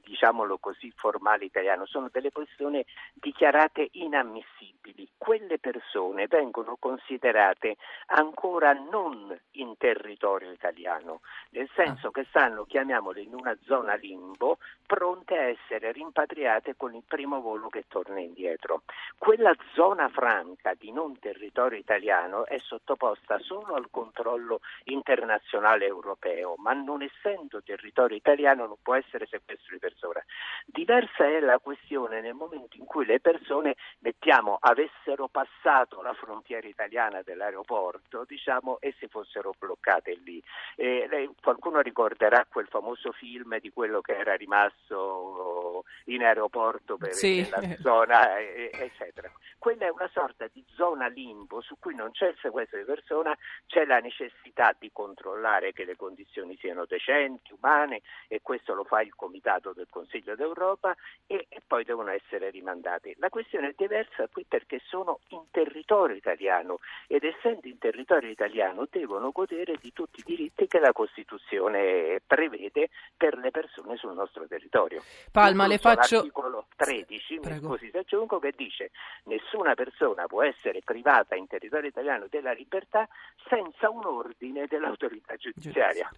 diciamolo 0.03 0.59
così, 0.59 0.93
formale 0.95 1.45
italiano, 1.45 1.87
sono 1.87 2.09
delle 2.11 2.29
persone 2.29 2.85
dichiarate 3.15 3.87
inammissibili. 3.93 5.09
Quelle 5.17 5.57
persone 5.57 6.27
vengono 6.27 6.75
considerate 6.77 7.77
ancora 8.07 8.73
non 8.73 9.35
in 9.53 9.75
territorio 9.77 10.51
italiano, 10.51 11.21
nel 11.49 11.67
senso 11.73 12.11
che 12.11 12.25
stanno, 12.29 12.65
chiamiamole, 12.65 13.21
in 13.21 13.33
una 13.33 13.57
zona 13.63 13.95
limbo, 13.95 14.59
pronte 14.85 15.35
a 15.35 15.47
essere 15.47 15.91
rimpatriate 15.91 16.75
con 16.75 16.93
il 16.93 17.03
primo 17.07 17.41
volo 17.41 17.67
che 17.69 17.85
torna 17.87 18.19
indietro. 18.19 18.83
Quella 19.17 19.55
zona 19.73 20.02
franca 20.09 20.73
di 20.73 20.91
non 20.91 21.17
territorio 21.19 21.77
italiano 21.77 22.45
è 22.45 22.57
sottoposta 22.59 23.39
solo 23.39 23.75
al 23.75 23.89
controllo 23.89 24.61
internazionale 24.85 25.85
europeo, 25.85 26.55
ma 26.57 26.73
non 26.73 27.01
essendo 27.01 27.61
territorio 27.63 28.17
italiano 28.17 28.65
non 28.65 28.77
può 28.81 28.95
essere 28.95 29.27
sequestro 29.27 29.73
di 29.73 29.79
persona. 29.79 30.23
Diversa 30.65 31.25
è 31.25 31.39
la 31.39 31.59
questione 31.59 32.21
nel 32.21 32.33
momento 32.33 32.77
in 32.77 32.85
cui 32.85 33.05
le 33.05 33.19
persone, 33.19 33.75
mettiamo, 33.99 34.57
avessero 34.59 35.27
passato 35.27 36.01
la 36.01 36.13
frontiera 36.13 36.67
italiana 36.67 37.21
dell'aeroporto 37.21 38.25
diciamo, 38.27 38.77
e 38.79 38.93
si 38.99 39.07
fossero 39.07 39.53
bloccate 39.57 40.19
lì. 40.23 40.41
Eh, 40.75 41.07
lei, 41.09 41.29
qualcuno 41.41 41.81
ricorderà 41.81 42.45
quel 42.49 42.67
famoso 42.67 43.11
film 43.11 43.59
di 43.59 43.71
quello 43.71 44.01
che 44.01 44.15
era 44.15 44.35
rimasto 44.35 45.85
in 46.05 46.23
aeroporto 46.23 46.97
per 46.97 47.13
sì. 47.13 47.47
la 47.49 47.61
zona, 47.81 48.39
eccetera. 48.39 49.31
Quella 49.57 49.85
è 49.85 49.92
una 49.93 50.09
sorta 50.11 50.47
di 50.51 50.65
zona 50.75 51.07
limbo 51.07 51.61
su 51.61 51.75
cui 51.79 51.95
non 51.95 52.11
c'è 52.11 52.29
il 52.29 52.37
sequestro 52.41 52.79
di 52.79 52.85
persona, 52.85 53.37
c'è 53.67 53.85
la 53.85 53.99
necessità 53.99 54.75
di 54.77 54.89
controllare 54.91 55.71
che 55.71 55.85
le 55.85 55.95
condizioni 55.95 56.57
siano 56.57 56.85
decenti, 56.85 57.53
umane, 57.53 58.01
e 58.27 58.41
questo 58.41 58.73
lo 58.73 58.83
fa 58.83 59.01
il 59.01 59.13
Comitato 59.15 59.71
del 59.73 59.87
Consiglio 59.89 60.35
d'Europa 60.35 60.95
e, 61.27 61.45
e 61.47 61.61
poi 61.65 61.83
devono 61.83 62.09
essere 62.09 62.49
rimandati. 62.49 63.15
La 63.19 63.29
questione 63.29 63.69
è 63.69 63.73
diversa 63.77 64.27
qui 64.27 64.45
perché 64.47 64.81
sono 64.85 65.19
in 65.29 65.43
territorio 65.51 66.15
italiano 66.15 66.79
ed 67.07 67.23
essendo 67.23 67.67
in 67.67 67.77
territorio 67.77 68.29
italiano 68.29 68.87
devono 68.89 69.31
godere 69.31 69.75
di 69.79 69.93
tutti 69.93 70.21
i 70.21 70.23
diritti 70.25 70.67
che 70.67 70.79
la 70.79 70.91
Costituzione 70.91 72.19
prevede 72.25 72.89
per 73.15 73.37
le 73.37 73.51
persone 73.51 73.95
sul 73.97 74.13
nostro 74.13 74.47
territorio. 74.47 75.01
Palma, 75.31 75.67
le 75.67 75.77
faccio... 75.77 76.15
L'articolo 76.15 76.65
13, 76.75 77.39
così 77.61 77.89
se 77.91 77.99
aggiungo, 77.99 78.39
che 78.39 78.53
dice 78.55 78.91
nessuna 79.25 79.73
persona 79.75 79.82
può 80.27 80.43
essere 80.43 80.81
privata 80.83 81.35
in 81.35 81.47
territorio 81.47 81.89
italiano 81.89 82.27
della 82.29 82.51
libertà 82.51 83.07
senza 83.49 83.89
un 83.89 84.05
ordine 84.05 84.65
dell'autorità 84.67 85.35
giudiziaria. 85.35 86.09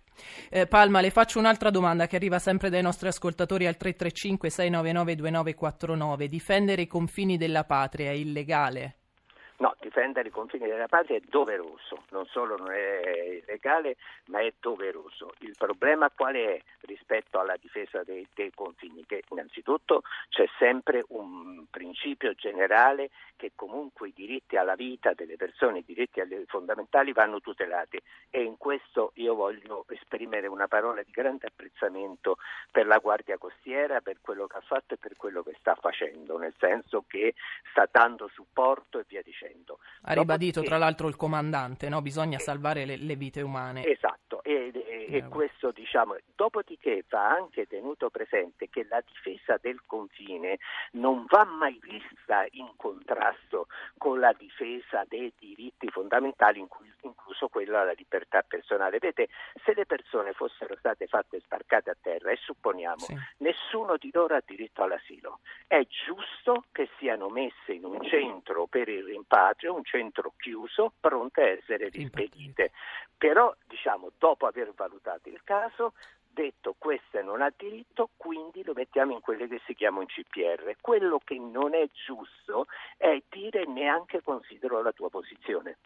Eh, 0.49 0.67
Palma, 0.67 1.01
le 1.01 1.11
faccio 1.11 1.39
Un'altra 1.39 1.69
domanda 1.69 2.07
che 2.07 2.15
arriva 2.15 2.39
sempre 2.39 2.69
dai 2.69 2.81
nostri 2.81 3.07
ascoltatori 3.07 3.67
al 3.67 3.77
335 3.77 4.49
699 4.49 5.15
2949. 5.15 6.27
Difendere 6.27 6.81
i 6.81 6.87
confini 6.87 7.37
della 7.37 7.63
patria 7.63 8.09
è 8.09 8.13
illegale? 8.13 8.95
Difendere 9.95 10.27
i 10.27 10.31
confini 10.31 10.67
della 10.67 10.87
patria 10.87 11.15
è 11.15 11.21
doveroso, 11.25 12.03
non 12.09 12.25
solo 12.25 12.57
non 12.57 12.69
è 12.69 13.41
legale, 13.47 13.95
ma 14.25 14.41
è 14.41 14.51
doveroso. 14.59 15.31
Il 15.37 15.55
problema 15.57 16.09
qual 16.09 16.35
è 16.35 16.61
rispetto 16.81 17.39
alla 17.39 17.55
difesa 17.55 18.03
dei, 18.03 18.27
dei 18.33 18.51
confini? 18.53 19.05
Che 19.05 19.23
innanzitutto 19.29 20.01
c'è 20.27 20.49
sempre 20.59 21.05
un 21.07 21.63
principio 21.69 22.33
generale 22.33 23.09
che 23.37 23.53
comunque 23.55 24.09
i 24.09 24.13
diritti 24.13 24.57
alla 24.57 24.75
vita 24.75 25.13
delle 25.13 25.37
persone, 25.37 25.79
i 25.79 25.85
diritti 25.85 26.21
fondamentali 26.47 27.13
vanno 27.13 27.39
tutelati 27.39 27.97
e 28.29 28.43
in 28.43 28.57
questo 28.57 29.11
io 29.15 29.33
voglio 29.33 29.85
esprimere 29.87 30.47
una 30.47 30.67
parola 30.67 31.03
di 31.03 31.11
grande 31.11 31.47
apprezzamento 31.47 32.35
per 32.69 32.85
la 32.85 32.97
Guardia 32.97 33.37
Costiera, 33.37 34.01
per 34.01 34.17
quello 34.19 34.45
che 34.45 34.57
ha 34.57 34.61
fatto 34.61 34.95
e 34.95 34.97
per 34.97 35.15
quello 35.15 35.41
che 35.41 35.55
sta 35.57 35.75
facendo, 35.75 36.37
nel 36.37 36.53
senso 36.57 37.05
che 37.07 37.33
sta 37.71 37.87
dando 37.89 38.27
supporto 38.27 38.99
e 38.99 39.05
via 39.07 39.21
dicendo. 39.21 39.79
Ha 40.07 40.13
ribadito 40.13 40.61
tra 40.61 40.77
l'altro 40.77 41.07
il 41.07 41.15
comandante, 41.15 41.89
no? 41.89 42.01
bisogna 42.01 42.37
salvare 42.37 42.85
le, 42.85 42.97
le, 42.97 43.15
vite 43.15 43.41
umane. 43.41 43.83
Esatto, 43.85 44.43
e, 44.43 44.71
e, 44.73 45.07
e 45.09 45.27
questo 45.27 45.71
diciamo, 45.71 46.15
dopodiché 46.35 47.03
va 47.09 47.29
anche 47.29 47.65
tenuto 47.65 48.09
presente 48.09 48.69
che 48.69 48.85
la 48.87 49.01
difesa 49.05 49.57
del 49.59 49.81
confine 49.85 50.59
non 50.91 51.25
va 51.27 51.43
mai 51.43 51.79
vista 51.81 52.45
in 52.51 52.71
contrasto 52.75 53.67
con 53.97 54.19
la 54.19 54.33
difesa 54.33 55.03
dei 55.07 55.33
diritti 55.37 55.89
fondamentali, 55.89 56.59
incluso 57.01 57.47
quello 57.47 57.79
alla 57.79 57.93
libertà 57.93 58.41
personale. 58.41 58.99
Vedete, 58.99 59.29
se 59.63 59.73
le 59.73 59.85
persone 59.85 60.33
fossero 60.33 60.75
state 60.77 61.07
fatte 61.07 61.39
sbarcate 61.39 61.89
a 61.89 61.97
terra 61.99 62.31
e 62.31 62.37
supponiamo 62.37 62.97
sì. 62.97 63.15
nessuno 63.37 63.97
di 63.97 64.09
loro 64.13 64.35
ha 64.35 64.43
diritto 64.45 64.83
all'asilo, 64.83 65.39
è 65.67 65.85
giusto 65.87 66.65
che 66.71 66.89
siano 66.97 67.29
messe 67.29 67.73
in 67.73 67.85
un 67.85 68.01
centro 68.03 68.67
per 68.67 68.89
il 68.89 69.03
rimpatrio, 69.03 69.74
un 69.75 69.83
centro 69.83 70.33
chiuso, 70.37 70.93
pronte 70.99 71.41
a 71.41 71.49
essere 71.49 71.89
rispedite. 71.89 72.71
Però, 73.17 73.53
diciamo, 73.67 74.11
dopo 74.17 74.45
aver 74.47 74.73
valutato 74.73 75.29
il 75.29 75.41
caso, 75.43 75.93
detto 76.35 76.75
questo 76.77 77.21
non 77.21 77.41
ha 77.41 77.51
diritto, 77.55 78.09
quindi 78.17 78.63
lo 78.63 78.73
mettiamo 78.73 79.13
in 79.13 79.21
quelle 79.21 79.47
che 79.47 79.61
si 79.65 79.73
chiamano 79.73 80.05
CPR. 80.05 80.75
Quello 80.81 81.19
che 81.23 81.39
non 81.39 81.73
è 81.73 81.87
giusto 82.05 82.67
è 82.97 83.21
dire 83.29 83.65
neanche 83.65 84.21
considero 84.21 84.81
la 84.81 84.91
tua 84.91 85.09
posizione. 85.09 85.77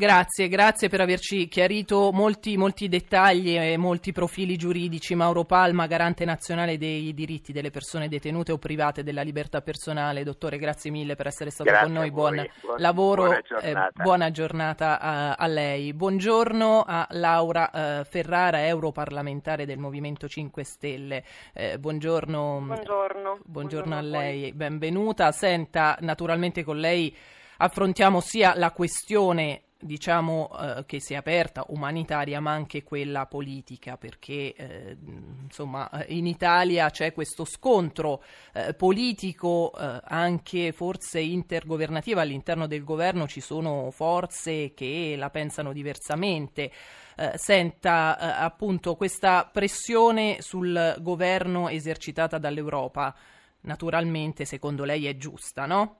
Grazie, 0.00 0.48
grazie 0.48 0.88
per 0.88 1.02
averci 1.02 1.46
chiarito 1.46 2.10
molti, 2.10 2.56
molti 2.56 2.88
dettagli 2.88 3.54
e 3.54 3.76
molti 3.76 4.12
profili 4.12 4.56
giuridici. 4.56 5.14
Mauro 5.14 5.44
Palma, 5.44 5.86
garante 5.86 6.24
nazionale 6.24 6.78
dei 6.78 7.12
diritti 7.12 7.52
delle 7.52 7.68
persone 7.68 8.08
detenute 8.08 8.50
o 8.50 8.56
private 8.56 9.02
della 9.02 9.20
libertà 9.20 9.60
personale. 9.60 10.24
Dottore, 10.24 10.56
grazie 10.56 10.90
mille 10.90 11.16
per 11.16 11.26
essere 11.26 11.50
stato 11.50 11.68
grazie 11.68 11.88
con 11.88 11.96
noi. 11.96 12.10
Buon, 12.10 12.48
buon 12.62 12.78
lavoro, 12.78 13.24
buona 13.24 13.42
giornata, 13.42 13.88
eh, 13.88 14.02
buona 14.02 14.30
giornata 14.30 15.00
a, 15.00 15.32
a, 15.34 15.46
lei. 15.46 15.92
Buongiorno 15.92 16.82
a 16.86 17.06
Laura 17.10 17.70
eh, 17.70 18.04
Ferrara, 18.04 18.66
europarlamentare 18.66 19.66
del 19.66 19.78
Movimento 19.78 20.26
5 20.26 20.64
Stelle. 20.64 21.24
Eh, 21.52 21.78
buongiorno, 21.78 22.62
buongiorno. 22.64 23.38
buongiorno 23.44 23.98
a 23.98 24.00
lei, 24.00 24.50
benvenuta. 24.54 25.30
Senta, 25.30 25.98
naturalmente 26.00 26.64
con 26.64 26.78
lei 26.78 27.14
affrontiamo 27.58 28.20
sia 28.20 28.54
la 28.56 28.70
questione 28.70 29.64
diciamo 29.80 30.50
eh, 30.58 30.84
che 30.86 31.00
si 31.00 31.14
è 31.14 31.16
aperta 31.16 31.64
umanitaria 31.68 32.40
ma 32.40 32.52
anche 32.52 32.82
quella 32.82 33.26
politica 33.26 33.96
perché 33.96 34.54
eh, 34.54 34.96
insomma 35.42 35.88
in 36.08 36.26
Italia 36.26 36.90
c'è 36.90 37.12
questo 37.12 37.44
scontro 37.44 38.22
eh, 38.52 38.74
politico 38.74 39.72
eh, 39.72 40.00
anche 40.04 40.72
forse 40.72 41.20
intergovernativo 41.20 42.20
all'interno 42.20 42.66
del 42.66 42.84
governo 42.84 43.26
ci 43.26 43.40
sono 43.40 43.90
forze 43.90 44.74
che 44.74 45.14
la 45.16 45.30
pensano 45.30 45.72
diversamente 45.72 46.70
eh, 47.16 47.32
senta 47.36 48.18
eh, 48.18 48.42
appunto 48.44 48.96
questa 48.96 49.48
pressione 49.50 50.38
sul 50.40 50.96
governo 51.00 51.68
esercitata 51.68 52.38
dall'Europa 52.38 53.14
naturalmente 53.62 54.44
secondo 54.44 54.84
lei 54.84 55.06
è 55.06 55.16
giusta 55.16 55.66
no? 55.66 55.99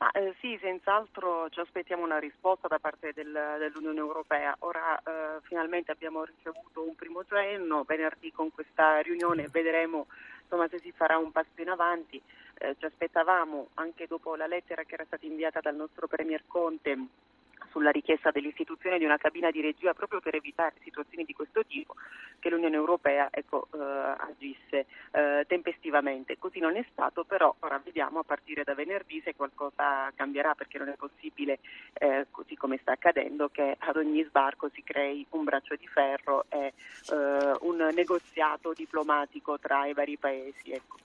Ma, 0.00 0.10
eh, 0.12 0.34
sì, 0.40 0.58
senz'altro 0.62 1.50
ci 1.50 1.60
aspettiamo 1.60 2.02
una 2.02 2.18
risposta 2.18 2.68
da 2.68 2.78
parte 2.78 3.12
del, 3.12 3.30
dell'Unione 3.58 3.98
Europea. 3.98 4.56
Ora 4.60 4.98
eh, 4.98 5.40
finalmente 5.42 5.92
abbiamo 5.92 6.24
ricevuto 6.24 6.82
un 6.82 6.94
primo 6.94 7.22
cenno, 7.26 7.84
venerdì 7.84 8.32
con 8.32 8.50
questa 8.50 9.00
riunione 9.00 9.48
vedremo 9.52 10.06
insomma, 10.42 10.68
se 10.68 10.78
si 10.78 10.90
farà 10.90 11.18
un 11.18 11.30
passo 11.32 11.60
in 11.60 11.68
avanti. 11.68 12.20
Eh, 12.54 12.76
ci 12.78 12.86
aspettavamo 12.86 13.68
anche 13.74 14.06
dopo 14.06 14.36
la 14.36 14.46
lettera 14.46 14.84
che 14.84 14.94
era 14.94 15.04
stata 15.04 15.26
inviata 15.26 15.60
dal 15.60 15.76
nostro 15.76 16.06
Premier 16.06 16.44
Conte 16.46 16.96
sulla 17.70 17.90
richiesta 17.90 18.30
dell'istituzione 18.30 18.98
di 18.98 19.04
una 19.04 19.16
cabina 19.16 19.50
di 19.50 19.60
regia 19.60 19.94
proprio 19.94 20.20
per 20.20 20.34
evitare 20.34 20.74
situazioni 20.82 21.24
di 21.24 21.32
questo 21.32 21.64
tipo 21.64 21.94
che 22.38 22.50
l'Unione 22.50 22.76
Europea 22.76 23.28
ecco, 23.30 23.68
eh, 23.72 23.78
agisse 23.78 24.86
eh, 25.12 25.44
tempestivamente. 25.46 26.38
Così 26.38 26.58
non 26.58 26.76
è 26.76 26.84
stato, 26.90 27.24
però 27.24 27.54
ora 27.60 27.80
vediamo 27.82 28.20
a 28.20 28.24
partire 28.24 28.64
da 28.64 28.74
venerdì 28.74 29.20
se 29.22 29.34
qualcosa 29.34 30.10
cambierà 30.14 30.54
perché 30.54 30.78
non 30.78 30.88
è 30.88 30.96
possibile, 30.96 31.60
eh, 31.94 32.26
così 32.30 32.56
come 32.56 32.78
sta 32.80 32.92
accadendo, 32.92 33.48
che 33.48 33.76
ad 33.78 33.96
ogni 33.96 34.24
sbarco 34.24 34.68
si 34.72 34.82
crei 34.82 35.24
un 35.30 35.44
braccio 35.44 35.76
di 35.76 35.86
ferro 35.86 36.46
e 36.48 36.72
eh, 37.12 37.56
un 37.60 37.90
negoziato 37.94 38.72
diplomatico 38.72 39.58
tra 39.58 39.86
i 39.86 39.92
vari 39.92 40.16
paesi. 40.16 40.72
Ecco. 40.72 40.98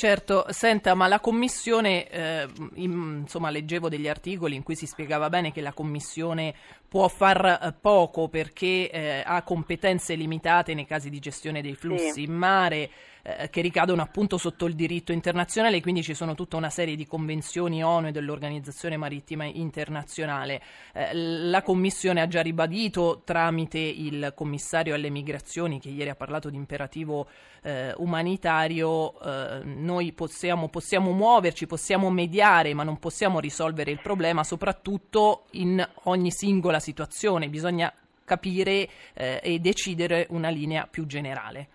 Certo, 0.00 0.46
senta, 0.48 0.94
ma 0.94 1.08
la 1.08 1.20
Commissione, 1.20 2.08
eh, 2.08 2.48
in, 2.76 3.18
insomma, 3.20 3.50
leggevo 3.50 3.90
degli 3.90 4.08
articoli 4.08 4.54
in 4.54 4.62
cui 4.62 4.74
si 4.74 4.86
spiegava 4.86 5.28
bene 5.28 5.52
che 5.52 5.60
la 5.60 5.74
Commissione 5.74 6.54
può 6.88 7.06
far 7.08 7.44
eh, 7.44 7.74
poco 7.78 8.28
perché 8.28 8.90
eh, 8.90 9.22
ha 9.22 9.42
competenze 9.42 10.14
limitate 10.14 10.72
nei 10.72 10.86
casi 10.86 11.10
di 11.10 11.18
gestione 11.18 11.60
dei 11.60 11.74
flussi 11.74 12.12
sì. 12.12 12.22
in 12.22 12.32
mare. 12.32 12.90
Eh, 13.22 13.50
che 13.50 13.60
ricadono 13.60 14.02
appunto 14.02 14.38
sotto 14.38 14.66
il 14.66 14.74
diritto 14.74 15.12
internazionale, 15.12 15.80
quindi 15.80 16.02
ci 16.02 16.14
sono 16.14 16.34
tutta 16.34 16.56
una 16.56 16.70
serie 16.70 16.96
di 16.96 17.06
convenzioni 17.06 17.82
ONU 17.82 18.08
e 18.08 18.12
dell'Organizzazione 18.12 18.96
Marittima 18.96 19.44
Internazionale. 19.44 20.60
Eh, 20.92 21.14
la 21.14 21.62
Commissione 21.62 22.20
ha 22.20 22.26
già 22.26 22.42
ribadito 22.42 23.22
tramite 23.24 23.78
il 23.78 24.32
commissario 24.34 24.94
alle 24.94 25.10
migrazioni 25.10 25.80
che 25.80 25.88
ieri 25.88 26.10
ha 26.10 26.14
parlato 26.14 26.50
di 26.50 26.56
imperativo 26.56 27.28
eh, 27.62 27.92
umanitario, 27.96 29.20
eh, 29.20 29.64
noi 29.64 30.12
possiamo, 30.12 30.68
possiamo 30.68 31.12
muoverci, 31.12 31.66
possiamo 31.66 32.10
mediare, 32.10 32.74
ma 32.74 32.82
non 32.82 32.98
possiamo 32.98 33.40
risolvere 33.40 33.90
il 33.90 34.00
problema, 34.00 34.44
soprattutto 34.44 35.44
in 35.52 35.86
ogni 36.04 36.30
singola 36.30 36.80
situazione. 36.80 37.48
Bisogna 37.48 37.92
capire 38.24 38.88
eh, 39.14 39.40
e 39.42 39.58
decidere 39.58 40.26
una 40.30 40.48
linea 40.48 40.86
più 40.88 41.04
generale. 41.06 41.68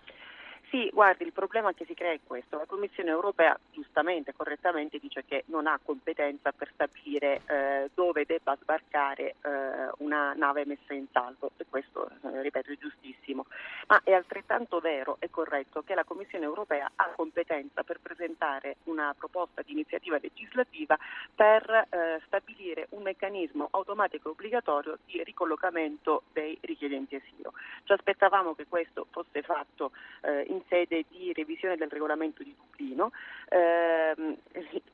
Sì, 0.68 0.90
guardi, 0.92 1.22
il 1.24 1.32
problema 1.32 1.72
che 1.74 1.84
si 1.84 1.94
crea 1.94 2.12
è 2.12 2.18
questo. 2.26 2.56
La 2.56 2.66
Commissione 2.66 3.10
europea 3.10 3.56
giustamente, 3.70 4.34
correttamente 4.34 4.98
dice 4.98 5.24
che 5.24 5.44
non 5.46 5.68
ha 5.68 5.78
competenza 5.82 6.50
per 6.50 6.70
stabilire 6.72 7.40
eh, 7.46 7.90
dove 7.94 8.24
debba 8.26 8.56
sbarcare 8.60 9.36
eh, 9.42 9.90
una 9.98 10.32
nave 10.34 10.66
messa 10.66 10.92
in 10.92 11.06
salvo 11.12 11.52
e 11.56 11.66
questo, 11.70 12.08
eh, 12.08 12.42
ripeto, 12.42 12.72
è 12.72 12.76
giustissimo. 12.78 13.46
Ma 13.86 14.00
è 14.02 14.12
altrettanto 14.12 14.80
vero 14.80 15.16
e 15.20 15.30
corretto 15.30 15.82
che 15.82 15.94
la 15.94 16.02
Commissione 16.02 16.44
europea 16.44 16.90
ha 16.96 17.12
competenza 17.14 17.84
per 17.84 18.00
presentare 18.00 18.76
una 18.84 19.14
proposta 19.16 19.62
di 19.62 19.70
iniziativa 19.70 20.18
legislativa 20.20 20.98
per 21.32 21.86
eh, 21.88 22.20
stabilire 22.26 22.88
un 22.90 23.02
meccanismo 23.02 23.68
automatico 23.70 24.28
e 24.28 24.32
obbligatorio 24.32 24.98
di 25.06 25.22
ricollocamento 25.22 26.24
dei 26.32 26.58
richiedenti 26.62 27.14
asilo. 27.14 27.52
Ci 27.84 27.92
aspettavamo 27.92 28.54
che 28.56 28.66
questo 28.66 29.06
fosse 29.10 29.42
fatto 29.42 29.92
eh, 30.22 30.44
in 30.48 30.62
sede 30.68 31.04
di 31.08 31.32
revisione 31.32 31.76
del 31.76 31.88
regolamento 31.88 32.42
di 32.42 32.54
Dublino, 32.54 33.12
ehm, 33.48 34.36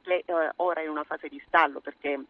che 0.02 0.24
eh, 0.24 0.52
ora 0.56 0.80
è 0.80 0.84
in 0.84 0.90
una 0.90 1.04
fase 1.04 1.28
di 1.28 1.42
stallo 1.46 1.80
perché 1.80 2.20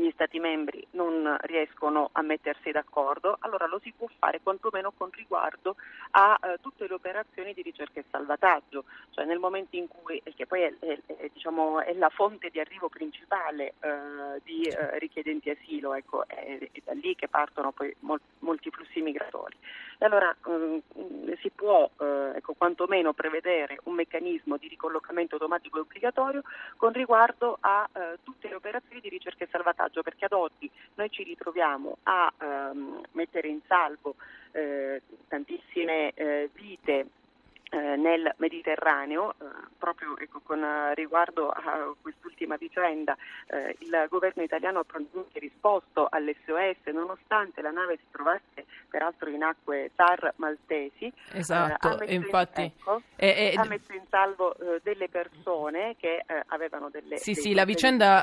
gli 0.00 0.10
Stati 0.12 0.38
membri 0.38 0.86
non 0.92 1.36
riescono 1.42 2.10
a 2.12 2.22
mettersi 2.22 2.70
d'accordo, 2.70 3.36
allora 3.40 3.66
lo 3.66 3.80
si 3.82 3.92
può 3.96 4.08
fare 4.18 4.40
quantomeno 4.42 4.92
con 4.96 5.10
riguardo 5.12 5.76
a 6.12 6.38
eh, 6.42 6.58
tutte 6.60 6.86
le 6.86 6.94
operazioni 6.94 7.52
di 7.52 7.62
ricerca 7.62 8.00
e 8.00 8.04
salvataggio, 8.10 8.84
cioè 9.10 9.24
nel 9.24 9.38
momento 9.38 9.76
in 9.76 9.88
cui, 9.88 10.22
che 10.34 10.46
poi 10.46 10.62
è, 10.62 10.74
è, 10.78 10.98
è, 11.06 11.30
diciamo, 11.32 11.80
è 11.80 11.92
la 11.94 12.08
fonte 12.08 12.50
di 12.50 12.60
arrivo 12.60 12.88
principale 12.88 13.74
eh, 13.80 14.40
di 14.42 14.62
eh, 14.62 14.98
richiedenti 14.98 15.50
asilo, 15.50 15.94
ecco, 15.94 16.26
è, 16.26 16.70
da 16.84 16.92
lì 16.92 17.14
che 17.14 17.28
partono 17.28 17.72
poi 17.72 17.94
mol, 18.00 18.20
molti 18.40 18.70
flussi 18.70 19.00
migratori. 19.00 19.56
E 19.98 20.04
allora 20.04 20.34
mh, 20.44 20.78
mm, 20.98 21.32
si 21.40 21.50
può 21.50 21.88
eh, 22.00 22.32
ecco, 22.36 22.54
quantomeno 22.54 23.12
prevedere 23.12 23.78
un 23.84 23.94
meccanismo 23.94 24.56
di 24.56 24.68
ricollocamento 24.68 25.34
automatico 25.34 25.78
e 25.78 25.80
obbligatorio 25.82 26.42
con 26.76 26.92
riguardo 26.92 27.58
a 27.60 27.88
eh, 27.92 28.18
tutte 28.22 28.48
le 28.48 28.54
operazioni 28.54 29.00
di 29.00 29.08
ricerca 29.08 29.44
e 29.44 29.48
salvataggio 29.50 29.81
vantaggio 29.82 30.02
perché 30.02 30.26
ad 30.26 30.32
oggi 30.32 30.70
noi 30.94 31.10
ci 31.10 31.22
ritroviamo 31.24 31.98
a 32.04 32.32
ehm, 32.38 33.00
mettere 33.12 33.48
in 33.48 33.60
salvo 33.66 34.14
eh, 34.52 35.02
tantissime 35.28 36.12
eh, 36.14 36.50
vite 36.52 37.06
eh, 37.74 37.96
nel 37.96 38.34
Mediterraneo, 38.36 39.30
eh, 39.30 39.44
proprio 39.78 40.18
ecco, 40.18 40.40
con 40.44 40.62
riguardo 40.92 41.48
a 41.48 41.94
quest'ultima 42.02 42.56
vicenda 42.56 43.16
eh, 43.46 43.74
il 43.78 44.06
governo 44.10 44.42
italiano 44.42 44.80
ha 44.80 44.84
prontamente 44.84 45.38
risposto 45.38 46.06
all'SOS 46.10 46.92
nonostante 46.92 47.62
la 47.62 47.70
nave 47.70 47.96
si 47.96 48.04
trovasse 48.10 48.66
peraltro 48.90 49.30
in 49.30 49.42
acque 49.42 49.90
SAR 49.96 50.34
maltesi. 50.36 51.10
Esatto, 51.32 51.88
ha 51.88 52.04
infatti 52.08 52.60
in, 52.60 52.72
ecco, 52.76 53.60
ha 53.60 53.64
messo 53.64 53.92
in 53.94 54.04
salvo 54.10 54.54
delle 54.82 55.08
persone 55.08 55.96
che 55.98 56.22
avevano 56.48 56.90
delle... 56.90 57.16
Sì, 57.16 57.32
sì, 57.32 57.54
la 57.54 57.64
vicenda 57.64 58.22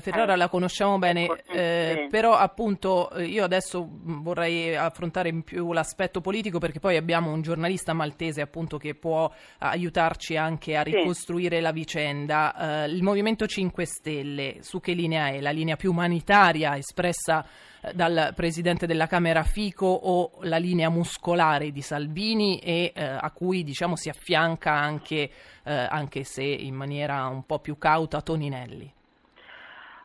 Ferrara 0.00 0.34
la 0.34 0.48
conosciamo 0.48 0.96
bene, 0.96 1.24
ecco, 1.24 2.08
però 2.08 2.36
appunto 2.36 3.10
io 3.18 3.44
adesso 3.44 3.86
vorrei 3.86 4.74
affrontare 4.74 5.28
in 5.28 5.42
più 5.42 5.74
l'aspetto 5.74 6.22
politico 6.22 6.58
perché 6.58 6.80
poi 6.80 6.96
abbiamo 6.96 7.30
un 7.30 7.42
giornalista 7.42 7.92
maltese 7.92 8.40
appunto 8.40 8.77
che 8.78 8.94
può 8.94 9.30
aiutarci 9.58 10.36
anche 10.36 10.76
a 10.76 10.82
ricostruire 10.82 11.56
sì. 11.56 11.62
la 11.62 11.72
vicenda. 11.72 12.54
Uh, 12.86 12.90
il 12.90 13.02
Movimento 13.02 13.46
5 13.46 13.84
Stelle 13.84 14.56
su 14.60 14.80
che 14.80 14.92
linea 14.92 15.28
è? 15.28 15.40
La 15.40 15.50
linea 15.50 15.76
più 15.76 15.90
umanitaria 15.90 16.76
espressa 16.76 17.44
eh, 17.80 17.92
dal 17.94 18.32
Presidente 18.34 18.86
della 18.86 19.06
Camera 19.06 19.42
Fico 19.42 19.86
o 19.86 20.38
la 20.42 20.56
linea 20.56 20.88
muscolare 20.88 21.70
di 21.70 21.82
Salvini 21.82 22.58
e 22.58 22.92
eh, 22.94 23.04
a 23.04 23.30
cui 23.30 23.62
diciamo, 23.62 23.96
si 23.96 24.08
affianca 24.08 24.72
anche, 24.72 25.30
eh, 25.64 25.72
anche 25.72 26.24
se 26.24 26.42
in 26.42 26.74
maniera 26.74 27.26
un 27.26 27.44
po' 27.44 27.58
più 27.58 27.78
cauta, 27.78 28.20
Toninelli? 28.20 28.96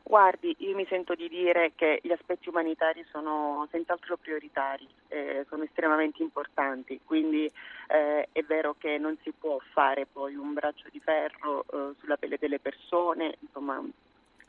Guardi, 0.06 0.54
io 0.60 0.76
mi 0.76 0.86
sento 0.86 1.16
di 1.16 1.30
dire 1.30 1.72
che 1.76 2.00
gli 2.04 2.12
aspetti 2.12 2.50
umanitari 2.50 3.06
sono 3.10 3.68
senz'altro 3.72 4.18
prioritari, 4.18 4.86
eh, 5.08 5.46
sono 5.48 5.64
estremamente 5.64 6.22
importanti, 6.22 7.00
quindi 7.06 7.50
eh, 7.88 8.28
è 8.32 8.44
vero 8.44 8.76
che 8.78 8.98
non 8.98 9.18
si 9.24 9.32
può 9.32 9.58
fare 9.72 10.06
poi 10.06 10.36
un 10.36 10.54
braccio 10.54 10.90
di 10.92 11.00
ferro 11.00 11.64
eh, 11.72 11.96
sulla 12.00 12.18
pelle 12.18 12.38
delle 12.38 12.60
persone, 12.60 13.38
insomma, 13.40 13.82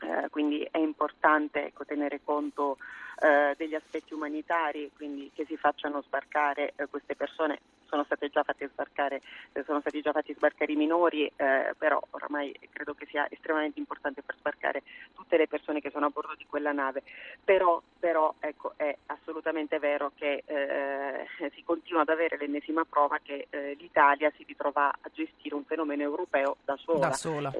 eh, 0.01 0.27
quindi 0.29 0.67
è 0.69 0.77
importante 0.77 1.67
ecco, 1.67 1.85
tenere 1.85 2.19
conto 2.21 2.77
eh, 3.19 3.53
degli 3.55 3.75
aspetti 3.75 4.13
umanitari, 4.13 4.91
quindi 4.93 5.31
che 5.33 5.45
si 5.45 5.55
facciano 5.55 6.01
sbarcare 6.01 6.73
eh, 6.75 6.87
queste 6.87 7.15
persone. 7.15 7.59
Sono, 7.87 8.03
state 8.03 8.29
già 8.29 8.43
fatte 8.43 8.67
sbarcare, 8.67 9.21
eh, 9.53 9.63
sono 9.63 9.79
stati 9.79 10.01
già 10.01 10.11
fatti 10.11 10.33
sbarcare 10.33 10.71
i 10.71 10.75
minori, 10.75 11.31
eh, 11.35 11.73
però 11.77 12.01
oramai 12.11 12.57
credo 12.71 12.93
che 12.93 13.05
sia 13.05 13.27
estremamente 13.29 13.79
importante 13.79 14.21
far 14.21 14.35
sbarcare 14.37 14.83
tutte 15.13 15.37
le 15.37 15.47
persone 15.47 15.81
che 15.81 15.91
sono 15.91 16.07
a 16.07 16.09
bordo 16.09 16.35
di 16.35 16.45
quella 16.45 16.71
nave. 16.71 17.03
Però, 17.43 17.81
però 17.99 18.33
ecco, 18.39 18.73
è 18.75 18.95
assolutamente 19.07 19.79
vero 19.79 20.11
che 20.15 20.43
eh, 20.45 21.27
si 21.53 21.63
continua 21.63 22.01
ad 22.01 22.09
avere 22.09 22.37
l'ennesima 22.37 22.85
prova 22.85 23.19
che 23.21 23.47
l'Italia 23.77 24.31
si 24.35 24.43
ritrova 24.43 24.89
a 24.89 25.09
gestire 25.13 25.55
un 25.55 25.63
fenomeno 25.63 26.01
europeo 26.01 26.57
da 26.63 26.75
sola. 26.77 27.07
Da 27.07 27.13
sola. 27.13 27.51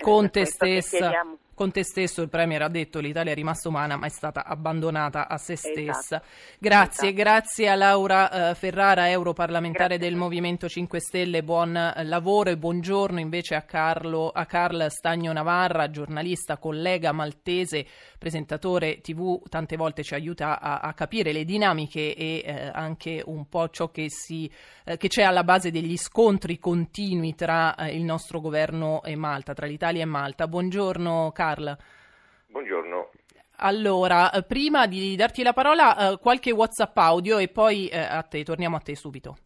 Conte 0.00 0.46
stessa, 0.46 1.10
Conte 1.54 1.84
stesso, 1.84 2.22
il 2.22 2.30
Premier 2.30 2.62
ha 2.62 2.68
detto 2.68 2.98
che 2.98 3.06
l'Italia 3.06 3.32
è 3.32 3.34
rimasta 3.34 3.68
umana 3.68 3.96
ma 3.96 4.06
è 4.06 4.08
stata 4.08 4.44
abbandonata 4.44 5.28
a 5.28 5.36
se 5.36 5.52
esatto. 5.52 5.72
stessa. 5.72 6.16
Esatto. 6.16 6.24
Grazie, 6.58 7.08
esatto. 7.08 7.22
grazie 7.22 7.68
a 7.68 7.74
Laura 7.74 8.50
uh, 8.50 8.54
Ferrara, 8.54 9.10
europarlamentare 9.10 9.96
grazie. 9.96 10.08
del 10.08 10.16
Movimento 10.16 10.66
5 10.68 10.98
Stelle, 10.98 11.42
buon 11.42 11.68
uh, 11.68 12.02
lavoro 12.04 12.50
e 12.50 12.56
buongiorno 12.56 13.20
invece 13.20 13.54
a, 13.54 13.62
Carlo, 13.62 14.30
a 14.30 14.46
Carl 14.46 14.86
Stagno 14.88 15.32
Navarra, 15.32 15.90
giornalista, 15.90 16.56
collega 16.56 17.12
maltese, 17.12 17.86
presentatore 18.18 19.00
TV, 19.02 19.42
tante 19.48 19.76
volte 19.76 20.02
ci 20.02 20.14
aiuta 20.14 20.58
a, 20.58 20.78
a 20.78 20.94
capire 20.94 21.32
le 21.32 21.44
dinamiche 21.44 22.16
e 22.16 22.44
uh, 22.46 22.70
anche 22.72 23.22
un 23.24 23.46
po' 23.48 23.68
ciò 23.68 23.90
che, 23.90 24.06
si, 24.08 24.50
che, 24.96 25.08
c'è 25.08 25.22
alla 25.22 25.44
base 25.44 25.70
degli 25.70 25.98
scontri 25.98 26.58
continui 26.58 27.34
tra 27.34 27.76
il 27.90 28.02
nostro 28.02 28.40
governo 28.40 29.02
e 29.04 29.16
Malta, 29.16 29.52
tra 29.52 29.66
l'Italia 29.66 29.81
e 29.90 30.04
Malta. 30.04 30.48
Buongiorno 30.48 31.30
Carl. 31.32 31.50
Carl. 31.52 31.76
Buongiorno. 32.46 33.10
Allora, 33.56 34.30
eh, 34.32 34.42
prima 34.42 34.86
di 34.86 35.14
darti 35.14 35.42
la 35.42 35.52
parola, 35.52 36.12
eh, 36.12 36.18
qualche 36.18 36.50
WhatsApp 36.50 36.96
audio 36.98 37.38
e 37.38 37.48
poi 37.48 37.88
eh, 37.88 37.98
a 37.98 38.22
te, 38.22 38.42
torniamo 38.42 38.76
a 38.76 38.80
te 38.80 38.96
subito. 38.96 39.36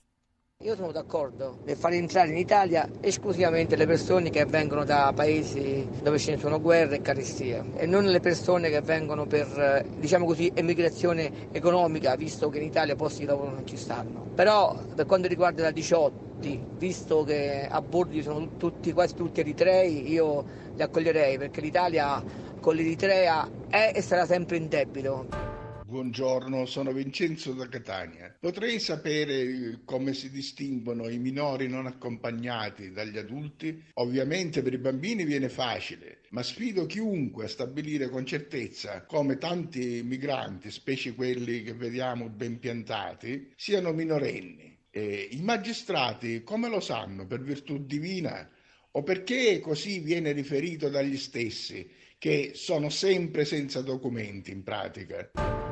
Io 0.63 0.75
sono 0.75 0.91
d'accordo 0.91 1.59
nel 1.65 1.77
far 1.77 1.93
entrare 1.93 2.31
in 2.31 2.39
Italia 2.39 2.89
esclusivamente 3.01 3.77
le 3.77 3.85
persone 3.85 4.31
che 4.31 4.47
vengono 4.47 4.85
da 4.85 5.13
paesi 5.15 5.87
dove 6.03 6.19
ne 6.27 6.39
sono 6.39 6.63
guerre 6.63 6.97
e 6.97 7.03
carestie 7.03 7.63
e 7.77 7.85
non 7.85 8.07
le 8.07 8.21
persone 8.21 8.71
che 8.71 8.81
vengono 8.81 9.27
per, 9.27 9.87
diciamo 9.99 10.25
così, 10.25 10.51
emigrazione 10.55 11.51
economica, 11.53 12.17
visto 12.17 12.49
che 12.49 12.57
in 12.57 12.65
Italia 12.65 12.97
posti 12.97 13.21
di 13.21 13.27
lavoro 13.27 13.51
non 13.51 13.67
ci 13.67 13.77
stanno. 13.77 14.29
Però 14.35 14.75
per 14.95 15.05
quanto 15.05 15.29
riguarda 15.29 15.63
la 15.63 15.71
18, 15.71 16.49
visto 16.79 17.23
che 17.23 17.69
a 17.71 17.83
bordo 17.83 18.21
sono 18.23 18.57
tutti, 18.57 18.95
quasi 18.95 19.15
tutti 19.15 19.41
eritrei, 19.41 20.11
io 20.11 20.43
li 20.75 20.83
accoglierei 20.83 21.37
perché 21.37 21.61
l'Italia 21.61 22.25
con 22.61 22.75
l'Eritrea 22.75 23.47
è 23.69 23.93
e 23.95 24.01
sarà 24.01 24.25
sempre 24.25 24.57
in 24.57 24.69
debito. 24.69 25.46
Buongiorno, 25.89 26.67
sono 26.67 26.93
Vincenzo 26.93 27.53
da 27.53 27.69
Catania. 27.69 28.37
Potrei 28.41 28.81
sapere 28.81 29.83
come 29.85 30.15
si 30.15 30.33
distinguono 30.33 31.09
i 31.09 31.17
minori 31.19 31.69
non 31.69 31.87
accompagnati 31.87 32.91
dagli 32.91 33.17
adulti? 33.17 33.85
Ovviamente 33.95 34.63
per 34.63 34.73
i 34.73 34.79
bambini 34.79 35.25
viene 35.25 35.49
facile, 35.49 36.23
ma 36.31 36.43
sfido 36.43 36.87
chiunque 36.87 37.45
a 37.45 37.49
stabilire 37.49 38.09
con 38.09 38.27
certezza 38.27 39.05
come 39.05 39.39
tanti 39.39 40.03
migranti, 40.03 40.73
specie 40.73 41.15
quelli 41.15 41.63
che 41.63 41.75
vediamo 41.75 42.29
ben 42.31 42.59
piantati, 42.59 43.53
siano 43.55 43.93
minorenni. 43.93 44.77
E 44.91 45.29
I 45.31 45.41
magistrati 45.41 46.43
come 46.43 46.69
lo 46.69 46.81
sanno 46.81 47.29
per 47.29 47.43
virtù 47.43 47.87
divina 47.87 48.51
o 48.91 49.05
perché 49.05 49.61
così 49.61 50.01
viene 50.01 50.33
riferito 50.33 50.89
dagli 50.89 51.17
stessi 51.17 51.89
che 52.19 52.53
sono 52.55 52.89
sempre 52.89 53.45
senza 53.45 53.83
documenti 53.83 54.51
in 54.51 54.65
pratica? 54.65 55.66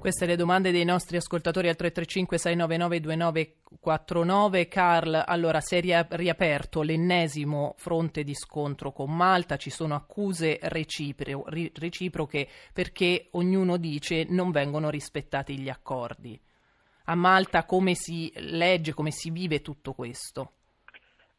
Queste 0.00 0.24
le 0.24 0.34
domande 0.34 0.70
dei 0.70 0.86
nostri 0.86 1.18
ascoltatori 1.18 1.68
al 1.68 1.76
335-699-2949. 1.78 4.66
Carl, 4.66 5.22
allora 5.26 5.60
si 5.60 5.76
è 5.76 6.06
riaperto 6.08 6.80
l'ennesimo 6.80 7.74
fronte 7.76 8.24
di 8.24 8.34
scontro 8.34 8.92
con 8.92 9.14
Malta, 9.14 9.58
ci 9.58 9.68
sono 9.68 9.94
accuse 9.94 10.58
recipro- 10.62 11.44
reciproche 11.74 12.48
perché 12.72 13.28
ognuno 13.32 13.76
dice 13.76 14.24
non 14.26 14.50
vengono 14.50 14.88
rispettati 14.88 15.58
gli 15.58 15.68
accordi. 15.68 16.40
A 17.04 17.14
Malta 17.14 17.66
come 17.66 17.94
si 17.94 18.32
legge, 18.36 18.94
come 18.94 19.10
si 19.10 19.28
vive 19.28 19.60
tutto 19.60 19.92
questo? 19.92 20.59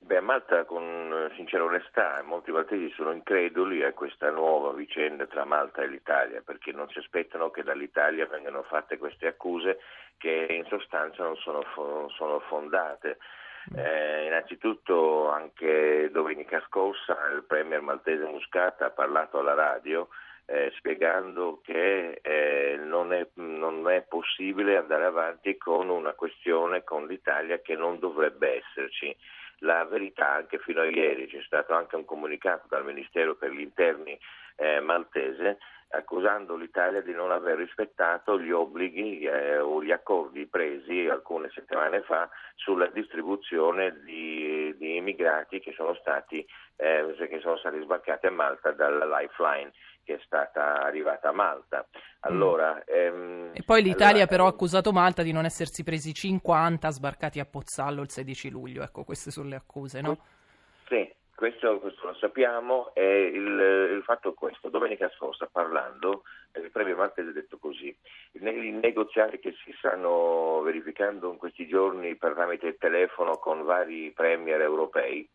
Beh, 0.04 0.18
a 0.18 0.22
Malta 0.22 0.66
con 0.66 0.84
eh, 0.84 1.36
sincera 1.36 1.64
onestà 1.64 2.24
molti 2.24 2.50
maltesi 2.52 2.92
sono 2.96 3.12
increduli 3.12 3.84
a 3.84 3.94
questa 3.94 4.32
nuova 4.32 4.74
vicenda 4.74 5.28
tra 5.28 5.46
Malta 5.46 5.84
e 5.84 5.88
l'Italia 5.88 6.42
perché 6.42 6.72
non 6.72 6.90
si 6.90 6.98
aspettano 6.98 7.52
che 7.52 7.62
dall'Italia 7.62 8.26
vengano 8.26 8.64
fatte 8.64 8.98
queste 8.98 9.28
accuse 9.28 9.80
che 10.18 10.48
in 10.50 10.66
sostanza 10.66 11.22
non 11.22 11.36
sono, 11.36 11.64
non 11.76 12.10
sono 12.10 12.40
fondate. 12.40 13.20
Eh, 13.76 14.26
innanzitutto 14.26 15.30
anche 15.30 16.10
domenica 16.12 16.64
scorsa 16.66 17.16
il 17.36 17.44
premier 17.44 17.82
maltese 17.82 18.26
Muscat 18.26 18.82
ha 18.82 18.90
parlato 18.90 19.38
alla 19.38 19.54
radio 19.54 20.08
eh, 20.48 20.74
spiegando 20.78 21.62
che 21.64 22.20
eh, 22.24 22.76
non, 22.84 23.14
è, 23.14 23.28
non, 23.36 23.88
è, 23.88 24.02
possibile 24.02 24.78
andare 24.78 25.06
avanti 25.06 25.58
con 25.58 25.90
una 25.90 26.14
questione 26.14 26.84
con 26.84 27.06
l'Italia 27.06 27.60
che 27.60 27.76
non 27.76 28.00
dovrebbe 28.00 28.58
esserci 28.58 29.16
la 29.62 29.86
verità 29.86 30.34
anche 30.34 30.60
fino 30.60 30.82
a 30.82 30.86
ieri. 30.86 31.28
C'è 31.28 31.42
stato 31.42 31.74
anche 31.74 31.96
un 31.96 32.06
comunicato 32.06 32.68
dal 32.70 32.86
Ministero 32.86 33.36
per 33.36 33.52
gli 33.52 33.62
interni 33.62 34.18
eh, 34.56 34.80
maltese 34.80 35.58
accusando 35.94 36.56
l'Italia 36.56 37.02
di 37.02 37.12
non 37.12 37.32
aver 37.32 37.58
rispettato 37.58 38.40
gli 38.40 38.52
obblighi 38.52 39.22
eh, 39.22 39.60
o 39.60 39.84
gli 39.84 39.92
accordi 39.92 40.46
presi 40.46 41.08
alcune 41.08 41.50
settimane 41.54 42.02
fa 42.02 42.30
sulla 42.56 42.88
distribuzione 42.88 44.02
di, 44.04 44.74
di 44.78 44.96
immigrati 44.96 45.60
che 45.60 45.74
sono, 45.74 45.94
stati, 45.96 46.46
eh, 46.78 47.14
che 47.18 47.40
sono 47.42 47.58
stati 47.58 47.82
sbarcati 47.82 48.28
a 48.28 48.32
Malta 48.32 48.72
dalla 48.72 49.06
Lifeline 49.20 49.72
che 50.04 50.16
è 50.16 50.20
stata 50.24 50.82
arrivata 50.82 51.30
a 51.30 51.34
Malta. 51.34 51.88
Allora, 52.22 52.76
mm. 52.76 52.94
ehm, 52.94 53.52
e 53.54 53.64
poi 53.64 53.82
l'Italia 53.82 54.10
allora, 54.10 54.28
però 54.28 54.46
ha 54.46 54.50
accusato 54.50 54.92
Malta 54.92 55.24
di 55.24 55.32
non 55.32 55.46
essersi 55.46 55.84
presi 55.84 56.14
50 56.14 56.90
sbarcati 56.90 57.40
a 57.40 57.46
Pozzallo 57.46 58.02
il 58.02 58.10
16 58.10 58.50
luglio, 58.50 58.84
ecco 58.84 59.04
queste 59.04 59.32
sono 59.32 59.50
le 59.50 59.56
accuse, 59.56 60.02
no? 60.02 60.18
Sì, 60.88 61.10
questo, 61.42 61.80
questo, 61.80 62.06
lo 62.06 62.14
sappiamo 62.14 62.92
e 62.94 63.24
il, 63.34 63.96
il, 63.96 64.04
fatto 64.04 64.30
è 64.30 64.34
questo. 64.36 64.70
Domenica 64.70 65.10
scorsa 65.16 65.50
parlando, 65.52 66.22
il 66.54 66.70
Premier 66.70 66.96
Maltese 66.96 67.30
ha 67.30 67.34
detto 67.34 67.58
così, 67.58 67.96
nei 68.34 68.70
negoziati 68.72 69.40
che 69.40 69.56
si 69.64 69.74
stanno 69.80 70.62
verificando 70.62 71.32
in 71.32 71.38
questi 71.38 71.68
giorni 71.68 72.16
per 72.16 72.34
tramite 72.34 72.78
telefono 72.78 73.38
con 73.38 73.64
vari 73.64 74.12
Premier 74.12 74.62
europei, 74.62 75.28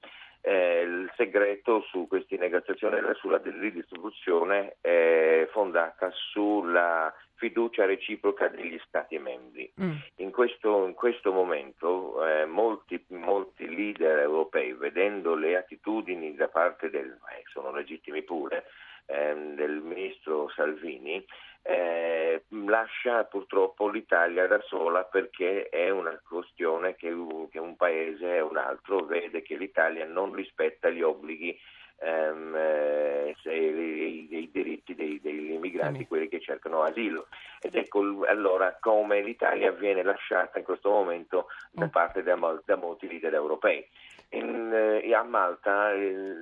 eh, 0.47 0.83
il 0.83 1.13
segreto 1.17 1.83
su 1.91 2.07
queste 2.07 2.37
negoziazioni 2.37 3.01
sulla 3.15 3.41
ridistribuzione 3.43 4.77
è 4.81 5.49
fondata 5.51 6.09
sulla 6.13 7.13
fiducia 7.35 7.85
reciproca 7.85 8.47
degli 8.47 8.81
Stati 8.87 9.19
membri. 9.19 9.69
Mm. 9.81 9.97
In, 10.17 10.31
questo, 10.31 10.87
in, 10.87 10.95
questo, 10.95 11.33
momento 11.33 12.25
eh, 12.25 12.45
molti, 12.45 13.05
molti, 13.09 13.69
leader 13.69 14.21
europei, 14.21 14.73
vedendo 14.73 15.35
le 15.35 15.57
attitudini 15.57 16.37
da 16.37 16.47
parte 16.47 16.91
del, 16.91 17.07
eh, 17.09 17.43
sono 17.51 17.73
legittimi 17.73 18.23
pure, 18.23 18.67
ehm, 19.07 19.57
del 19.57 19.81
ministro 19.81 20.49
Salvini, 20.55 21.27
eh, 21.69 22.45
lascia 22.65 23.25
purtroppo 23.25 23.89
l'Italia 23.89 24.47
da 24.47 24.61
sola 24.67 25.05
perché 25.05 25.69
è 25.69 25.91
una 25.91 26.21
questione 26.27 26.95
che, 26.95 27.13
che 27.51 27.59
un 27.59 27.77
paese 27.77 28.37
e 28.37 28.41
un 28.41 28.57
altro 28.57 29.05
vede 29.05 29.43
che 29.43 29.57
l'Italia 29.57 30.07
non 30.07 30.33
rispetta 30.33 30.89
gli 30.91 31.03
obblighi 31.03 31.59
ehm, 31.99 32.55
eh, 32.55 33.37
dei, 33.43 34.51
diritti 34.53 34.95
dei, 34.95 35.21
degli 35.21 35.53
immigranti, 35.53 36.05
mm. 36.05 36.09
quelli 36.09 36.29
che 36.29 36.41
cercano 36.41 36.83
asilo. 36.83 37.27
Ed 37.61 37.75
ecco 37.75 38.25
allora 38.27 38.77
come 38.81 39.23
l'Italia 39.23 39.73
viene 39.73 40.03
lasciata 40.03 40.59
in 40.59 40.65
questo 40.65 40.91
momento 40.91 41.49
da 41.71 41.87
mm. 41.87 41.89
parte 41.89 42.23
da, 42.23 42.37
da 42.65 42.77
molti 42.77 43.09
leader 43.09 43.35
europei. 43.35 43.85
In, 44.31 44.73
eh, 44.73 45.15
a 45.15 45.23
Malta 45.23 45.93
eh, 45.93 46.35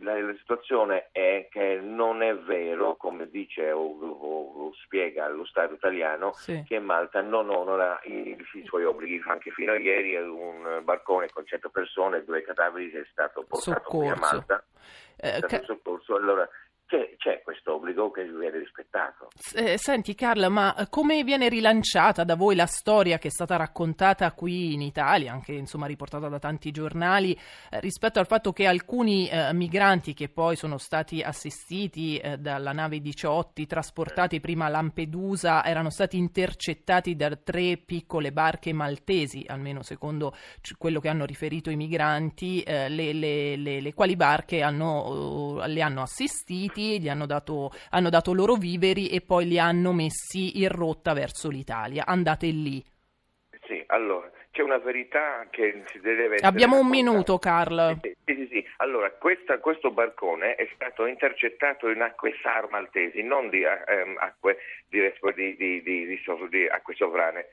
la, 0.00 0.20
la, 0.20 0.34
situazione 0.38 1.08
è 1.12 1.48
che 1.50 1.75
è 2.28 2.36
vero, 2.36 2.96
come 2.96 3.28
dice 3.28 3.70
o, 3.72 3.80
o, 3.80 4.66
o 4.66 4.72
spiega 4.84 5.28
lo 5.28 5.44
Stato 5.44 5.74
italiano, 5.74 6.32
sì. 6.32 6.62
che 6.66 6.78
Malta 6.78 7.20
non 7.20 7.50
onora 7.50 8.00
i, 8.04 8.36
i, 8.52 8.64
suoi 8.64 8.84
obblighi. 8.84 9.22
Anche 9.26 9.50
fino 9.50 9.72
a 9.72 9.76
ieri 9.76 10.16
un 10.16 10.80
barcone 10.82 11.28
con 11.32 11.46
100 11.46 11.68
persone, 11.70 12.24
due 12.24 12.42
cadaveri 12.42 12.90
è 12.90 13.06
stato 13.10 13.44
portato 13.44 13.80
Soccorso. 13.80 13.98
qui 13.98 14.08
a 14.08 14.16
Malta. 14.16 14.64
Eh, 15.16 15.40
ca- 15.40 15.62
soccorso. 15.64 16.14
Allora, 16.14 16.48
c'è, 16.86 17.16
c'è 17.16 17.42
questo 17.42 17.74
obbligo 17.74 18.10
che 18.10 18.24
viene 18.24 18.58
rispettato. 18.58 19.28
Eh, 19.54 19.76
senti 19.76 20.14
Carla, 20.14 20.48
ma 20.48 20.86
come 20.88 21.24
viene 21.24 21.48
rilanciata 21.48 22.22
da 22.22 22.36
voi 22.36 22.54
la 22.54 22.66
storia 22.66 23.18
che 23.18 23.28
è 23.28 23.30
stata 23.30 23.56
raccontata 23.56 24.30
qui 24.32 24.72
in 24.72 24.80
Italia, 24.80 25.32
anche 25.32 25.52
insomma 25.52 25.86
riportata 25.86 26.28
da 26.28 26.38
tanti 26.38 26.70
giornali, 26.70 27.36
eh, 27.70 27.80
rispetto 27.80 28.20
al 28.20 28.26
fatto 28.26 28.52
che 28.52 28.66
alcuni 28.66 29.28
eh, 29.28 29.52
migranti 29.52 30.14
che 30.14 30.28
poi 30.28 30.54
sono 30.54 30.78
stati 30.78 31.22
assistiti 31.22 32.18
eh, 32.18 32.38
dalla 32.38 32.72
nave 32.72 33.00
18, 33.00 33.66
trasportati 33.66 34.38
prima 34.38 34.66
a 34.66 34.68
Lampedusa, 34.68 35.64
erano 35.64 35.90
stati 35.90 36.16
intercettati 36.16 37.16
da 37.16 37.34
tre 37.34 37.78
piccole 37.78 38.30
barche 38.30 38.72
maltesi, 38.72 39.44
almeno 39.48 39.82
secondo 39.82 40.34
quello 40.78 41.00
che 41.00 41.08
hanno 41.08 41.24
riferito 41.24 41.70
i 41.70 41.76
migranti, 41.76 42.62
eh, 42.62 42.88
le, 42.88 43.12
le, 43.12 43.56
le, 43.56 43.80
le, 43.80 43.94
quali 43.94 44.14
barche 44.14 44.62
hanno, 44.62 45.64
le 45.66 45.80
hanno 45.80 46.02
assistiti 46.02 46.74
partiti, 46.76 47.00
gli 47.00 47.08
hanno 47.08 47.26
dato, 47.26 47.70
hanno 47.90 48.10
dato 48.10 48.34
loro 48.34 48.54
viveri 48.54 49.08
e 49.08 49.22
poi 49.22 49.46
li 49.46 49.58
hanno 49.58 49.92
messi 49.92 50.60
in 50.60 50.68
rotta 50.68 51.14
verso 51.14 51.48
l'Italia. 51.48 52.04
Andate 52.06 52.46
lì. 52.48 52.84
Sì, 53.66 53.82
allora 53.86 54.30
c'è 54.50 54.62
una 54.62 54.78
verità 54.78 55.46
che 55.50 55.82
si 55.86 56.00
deve 56.00 56.34
essere. 56.34 56.46
Abbiamo 56.46 56.78
un 56.78 56.88
minuto, 56.88 57.38
Carl. 57.38 57.98
Sì, 58.02 58.14
sì, 58.24 58.48
sì. 58.50 58.66
Allora, 58.78 59.10
questa, 59.12 59.58
questo 59.58 59.90
barcone 59.90 60.54
è 60.54 60.68
stato 60.74 61.06
intercettato 61.06 61.90
in 61.90 62.00
acque 62.00 62.34
SAR 62.42 62.68
maltesi, 62.70 63.22
non 63.22 63.48
di 63.48 63.62
um, 63.64 64.16
acque, 64.18 64.58
di, 64.88 65.00
di, 65.56 65.82
di, 65.82 66.06
di 66.06 66.68
acque 66.68 66.94
sovrane. 66.94 67.46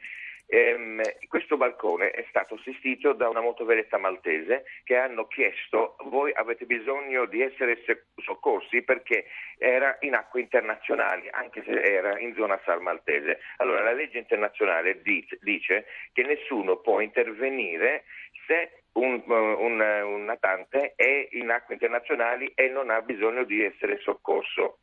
Ehm, 0.48 1.02
questo 1.28 1.58
balcone 1.58 2.12
è 2.12 2.26
stato 2.30 2.56
assistito 2.56 3.14
da 3.14 3.28
una 3.30 3.42
motovedetta 3.42 3.98
maltese 3.98 4.66
che 4.84 4.98
hanno 4.98 5.26
chiesto 5.28 5.96
voi 6.06 6.32
avete 6.34 6.66
bisogno 6.66 7.26
di 7.26 7.42
essere 7.42 7.84
soccorsi 8.18 8.84
perché 8.84 9.26
era 9.58 9.98
in 10.02 10.14
acque 10.14 10.42
internazionali, 10.42 11.28
anche 11.32 11.64
se 11.64 11.72
era 11.72 12.20
in 12.20 12.36
zona 12.36 12.60
SAR 12.66 12.80
maltese. 12.80 13.40
Allora 13.58 13.82
la 13.82 13.94
legge 13.94 14.18
internazionale 14.20 15.02
dice 15.02 15.86
che 16.12 16.24
nessuno 16.24 16.78
può 16.78 17.00
intervenire 17.00 18.04
se 18.46 18.84
un, 18.94 19.24
un, 19.26 19.80
un 19.80 20.26
natante 20.26 20.94
è 20.96 21.30
in 21.32 21.50
acque 21.50 21.74
internazionali 21.76 22.52
e 22.54 22.68
non 22.68 22.90
ha 22.90 23.02
bisogno 23.02 23.44
di 23.44 23.64
essere 23.64 24.00
soccorso 24.02 24.80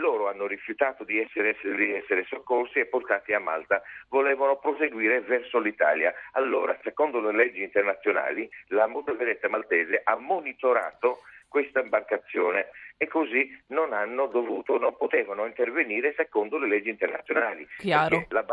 loro 0.00 0.28
hanno 0.28 0.46
rifiutato 0.46 1.04
di 1.04 1.20
essere, 1.20 1.56
di 1.62 1.94
essere, 1.94 2.24
soccorsi 2.24 2.80
e 2.80 2.86
portati 2.86 3.32
a 3.32 3.38
Malta. 3.38 3.82
Volevano 4.08 4.56
proseguire 4.56 5.20
verso 5.20 5.58
l'Italia. 5.60 6.12
Allora, 6.32 6.76
secondo 6.82 7.20
le 7.20 7.32
leggi 7.32 7.62
internazionali, 7.62 8.50
la 8.68 8.86
motovedetta 8.86 9.48
maltese 9.48 10.00
ha 10.02 10.16
monitorato 10.16 11.20
questa 11.48 11.80
imbarcazione 11.80 12.68
e 12.96 13.08
così 13.08 13.56
non 13.68 13.92
hanno 13.92 14.26
dovuto, 14.26 14.78
non 14.78 14.96
potevano 14.96 15.46
intervenire 15.46 16.14
secondo 16.16 16.58
le 16.58 16.68
leggi 16.68 16.90
internazionali. 16.90 17.66
Chiaro. 17.78 18.26
La, 18.28 18.44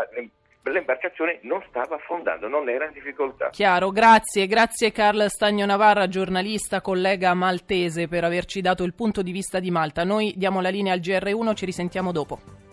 l'imbarcazione 0.69 1.39
non 1.43 1.63
stava 1.69 1.95
affondando, 1.95 2.47
non 2.47 2.69
era 2.69 2.85
in 2.85 2.93
difficoltà. 2.93 3.49
Chiaro, 3.49 3.91
grazie, 3.91 4.47
grazie 4.47 4.91
Carl 4.91 5.27
Stagno 5.29 5.65
Navarra, 5.65 6.07
giornalista, 6.07 6.81
collega 6.81 7.33
maltese, 7.33 8.07
per 8.07 8.23
averci 8.23 8.61
dato 8.61 8.83
il 8.83 8.93
punto 8.93 9.21
di 9.21 9.31
vista 9.31 9.59
di 9.59 9.71
Malta. 9.71 10.03
Noi 10.03 10.33
diamo 10.35 10.61
la 10.61 10.69
linea 10.69 10.93
al 10.93 10.99
GR1, 10.99 11.55
ci 11.55 11.65
risentiamo 11.65 12.11
dopo. 12.11 12.66